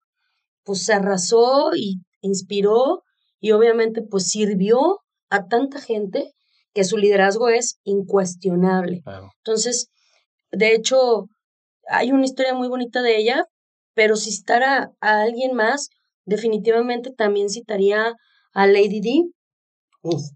[0.64, 3.04] pues se arrasó y inspiró
[3.38, 4.98] y obviamente pues sirvió
[5.30, 6.32] a tanta gente
[6.72, 9.02] que su liderazgo es incuestionable.
[9.38, 9.86] Entonces,
[10.50, 11.26] de hecho,
[11.88, 13.44] hay una historia muy bonita de ella,
[13.94, 15.90] pero si citara a alguien más,
[16.24, 18.14] definitivamente también citaría
[18.52, 19.22] a Lady D,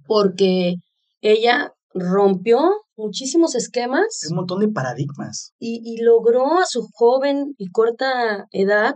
[0.06, 0.76] porque
[1.20, 2.58] ella rompió
[2.96, 4.06] muchísimos esquemas.
[4.30, 5.52] Un montón de paradigmas.
[5.58, 8.94] Y, y logró a su joven y corta edad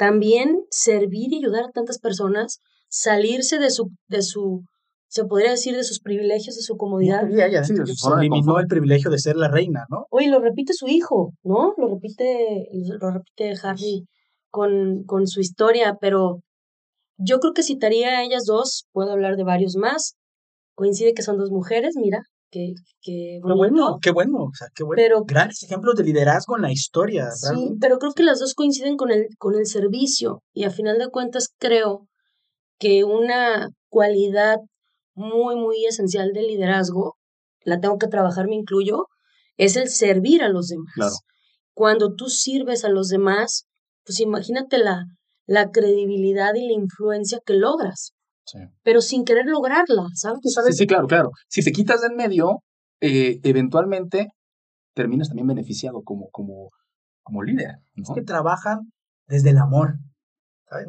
[0.00, 2.58] también servir y ayudar a tantas personas,
[2.88, 4.62] salirse de su, de su,
[5.08, 7.28] se podría decir, de sus privilegios, de su comodidad.
[7.62, 10.06] se eliminó el privilegio de ser la reina, ¿no?
[10.10, 11.74] Oye, lo repite su hijo, ¿no?
[11.76, 12.66] Lo repite,
[12.98, 14.06] lo repite Harry
[14.50, 16.42] con, con su historia, pero
[17.16, 20.14] yo creo que citaría a ellas dos, puedo hablar de varios más.
[20.74, 25.00] Coincide que son dos mujeres, mira, que, que bueno, qué bueno, o sea, qué bueno.
[25.00, 27.30] Pero, Grandes ejemplos de liderazgo en la historia.
[27.30, 30.98] Sí, pero creo que las dos coinciden con el, con el servicio y a final
[30.98, 32.08] de cuentas creo
[32.78, 34.56] que una cualidad
[35.14, 37.16] muy, muy esencial del liderazgo,
[37.62, 39.06] la tengo que trabajar, me incluyo,
[39.56, 41.20] es el servir a los demás.
[41.74, 43.66] Cuando tú sirves a los demás,
[44.04, 45.04] pues imagínate la,
[45.46, 48.14] la credibilidad y la influencia que logras
[48.82, 50.40] pero sin querer lograrla, ¿sabes?
[50.42, 51.30] Sí, sí, claro, claro.
[51.48, 52.62] Si te quitas del medio,
[53.00, 54.28] eh, eventualmente
[54.94, 56.70] terminas también beneficiado como, como,
[57.22, 57.76] como líder.
[57.94, 58.92] Es que trabajan
[59.28, 59.94] desde el amor.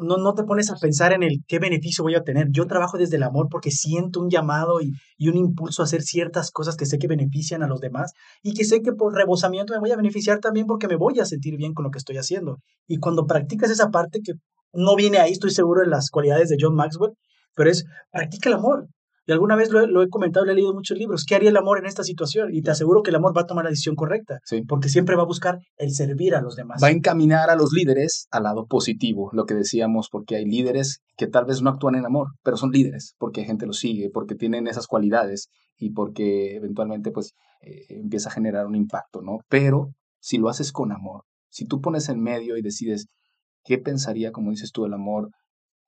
[0.00, 2.48] No, no te pones a pensar en el qué beneficio voy a tener.
[2.50, 6.02] Yo trabajo desde el amor porque siento un llamado y, y, un impulso a hacer
[6.02, 8.12] ciertas cosas que sé que benefician a los demás
[8.42, 11.24] y que sé que por rebosamiento me voy a beneficiar también porque me voy a
[11.24, 12.58] sentir bien con lo que estoy haciendo.
[12.86, 14.34] Y cuando practicas esa parte que
[14.72, 17.12] no viene ahí, estoy seguro, en las cualidades de John Maxwell,
[17.54, 18.88] pero es practica el amor.
[19.24, 21.24] Y alguna vez lo he, comentado, le he leído muchos libros.
[21.24, 22.52] ¿Qué haría el amor en esta situación?
[22.52, 24.40] Y te aseguro que el amor va a tomar la decisión correcta.
[24.66, 26.82] Porque siempre va a buscar el servir a los demás.
[26.82, 31.00] Va a encaminar a los líderes al lado positivo, lo que decíamos, porque hay líderes
[31.16, 34.34] que tal vez no actúan en amor, pero son líderes, porque gente los sigue, porque
[34.34, 35.48] tienen esas cualidades
[35.78, 39.38] y porque eventualmente pues eh, empieza a generar un impacto, ¿no?
[39.48, 43.06] Pero si lo haces con amor, si tú pones en medio y decides
[43.64, 45.30] qué pensaría, como dices tú, el amor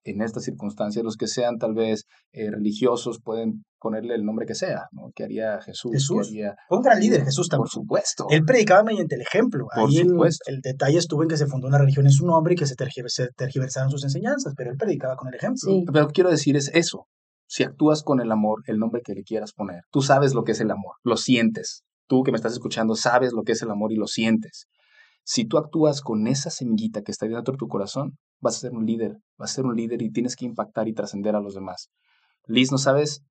[0.05, 4.55] en estas circunstancias, los que sean tal vez eh, religiosos pueden ponerle el nombre que
[4.55, 5.11] sea, ¿no?
[5.14, 5.92] Que haría Jesús.
[5.92, 6.32] Jesús.
[6.68, 7.64] Fue un gran líder, Jesús también.
[7.64, 8.26] Por supuesto.
[8.30, 9.66] Él predicaba mediante el ejemplo.
[9.74, 10.44] Por supuesto.
[10.46, 12.76] El, detalle estuvo en que se fundó una religión en su nombre y que se,
[12.76, 15.70] tergiversaron sus enseñanzas, pero él predicaba con el ejemplo.
[15.86, 17.07] Pero lo que quiero decir es eso.
[17.46, 20.52] Si actúas con el amor, el nombre que le quieras poner, tú sabes lo que
[20.52, 21.82] es el amor, lo sientes.
[22.09, 24.66] Tú que me estás escuchando sabes lo que es el amor y lo sientes.
[25.27, 28.72] Si tú actúas con esa semillita que está dentro de tu corazón, vas a ser
[28.72, 31.55] un líder, vas a ser un líder y tienes que impactar y trascender a los
[31.55, 31.89] demás.
[32.47, 33.22] Liz, no sabes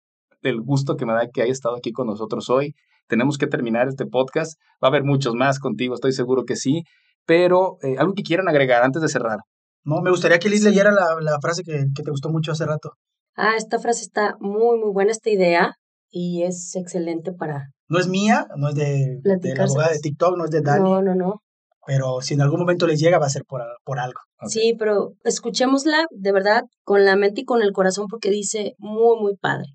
[0.41, 2.73] el gusto que me da que haya estado aquí con nosotros hoy.
[3.07, 4.59] Tenemos que terminar este podcast.
[4.83, 6.81] Va a haber muchos más contigo, estoy seguro que sí.
[7.27, 9.37] Pero eh, algo que quieran agregar antes de cerrar.
[9.85, 12.93] No, me gustaría que Liz leyera la, frase que, te gustó mucho hace rato.
[13.35, 15.73] Ah, esta frase está muy, muy buena, esta idea,
[16.09, 17.67] y es excelente para...
[17.87, 20.89] No es mía, no es de, de la abogada de TikTok, no es de Dani.
[20.89, 21.42] No, no, no
[21.85, 24.19] pero si en algún momento les llega va a ser por, por algo.
[24.47, 29.19] Sí, pero escuchémosla de verdad con la mente y con el corazón porque dice muy,
[29.19, 29.67] muy padre.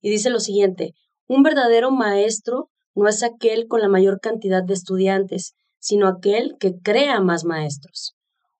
[0.00, 0.94] Y dice lo siguiente,
[1.26, 6.74] un verdadero maestro no es aquel con la mayor cantidad de estudiantes, sino aquel que
[6.82, 8.14] crea más maestros.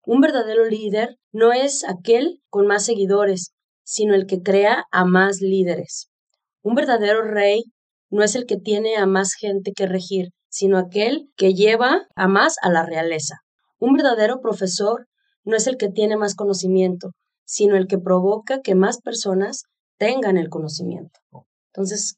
[0.05, 3.53] Un verdadero líder no es aquel con más seguidores,
[3.85, 6.09] sino el que crea a más líderes.
[6.63, 7.63] Un verdadero rey
[8.11, 12.29] no es el que tiene a más gente que regir, sino aquel que lleva a
[12.29, 13.39] más a la realeza.
[13.79, 15.07] Un verdadero profesor
[15.45, 17.13] no es el que tiene más conocimiento,
[17.45, 19.63] sino el que provoca que más personas
[19.99, 21.21] tengan el conocimiento.
[21.73, 22.17] Entonces,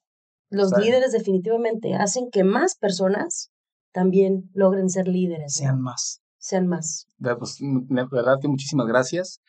[0.51, 3.51] los líderes definitivamente hacen que más personas
[3.93, 5.55] también logren ser líderes.
[5.55, 6.21] Sean más.
[6.39, 7.07] Sean más.
[7.39, 9.41] Pues, la verdad que muchísimas gracias.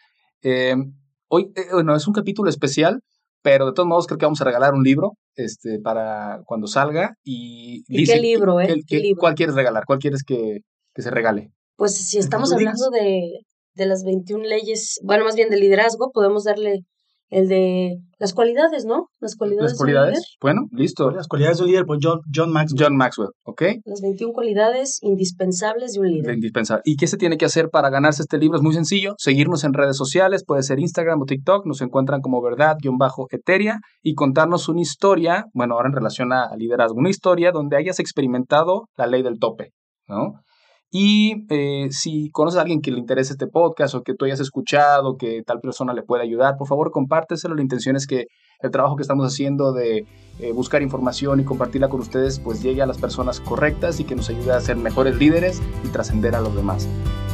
[0.44, 0.76] Eh,
[1.28, 3.02] hoy, eh, bueno, es un capítulo especial
[3.46, 7.14] pero de todos modos creo que vamos a regalar un libro este, para cuando salga.
[7.24, 8.82] ¿Y, qué libro, eh?
[9.20, 9.84] ¿Cuál quieres regalar?
[9.86, 10.62] ¿Cuál quieres que,
[10.96, 11.52] que se regale?
[11.76, 13.42] Pues si estamos hablando de,
[13.76, 16.80] de las 21 leyes, bueno, más bien de liderazgo, podemos darle
[17.30, 19.08] el de las cualidades, ¿no?
[19.20, 19.72] Las cualidades.
[19.72, 20.38] Las cualidades.
[20.40, 21.12] Bueno, listo.
[21.12, 22.84] Las cualidades de un líder, pues John, John Maxwell.
[22.84, 23.62] John Maxwell, ¿ok?
[23.84, 26.36] Las 21 cualidades indispensables de un líder.
[26.36, 26.82] Indispensable.
[26.86, 28.58] ¿Y qué se tiene que hacer para ganarse este libro?
[28.58, 29.16] Es muy sencillo.
[29.18, 31.66] Seguirnos en redes sociales, puede ser Instagram o TikTok.
[31.66, 37.10] Nos encuentran como verdad-eteria y contarnos una historia, bueno, ahora en relación a liderazgo, una
[37.10, 39.72] historia donde hayas experimentado la ley del tope,
[40.08, 40.42] ¿no?
[40.98, 44.40] Y eh, si conoces a alguien que le interese este podcast o que tú hayas
[44.40, 47.54] escuchado, que tal persona le pueda ayudar, por favor compárteselo.
[47.54, 48.28] La intención es que
[48.62, 50.06] el trabajo que estamos haciendo de
[50.40, 54.16] eh, buscar información y compartirla con ustedes pues llegue a las personas correctas y que
[54.16, 56.88] nos ayude a ser mejores líderes y trascender a los demás.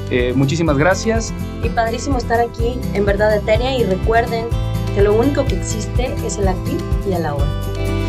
[0.10, 1.32] Eh, muchísimas gracias.
[1.64, 4.48] Y padrísimo estar aquí en Verdad Eteria y recuerden
[4.96, 8.01] que lo único que existe es el aquí y el ahora.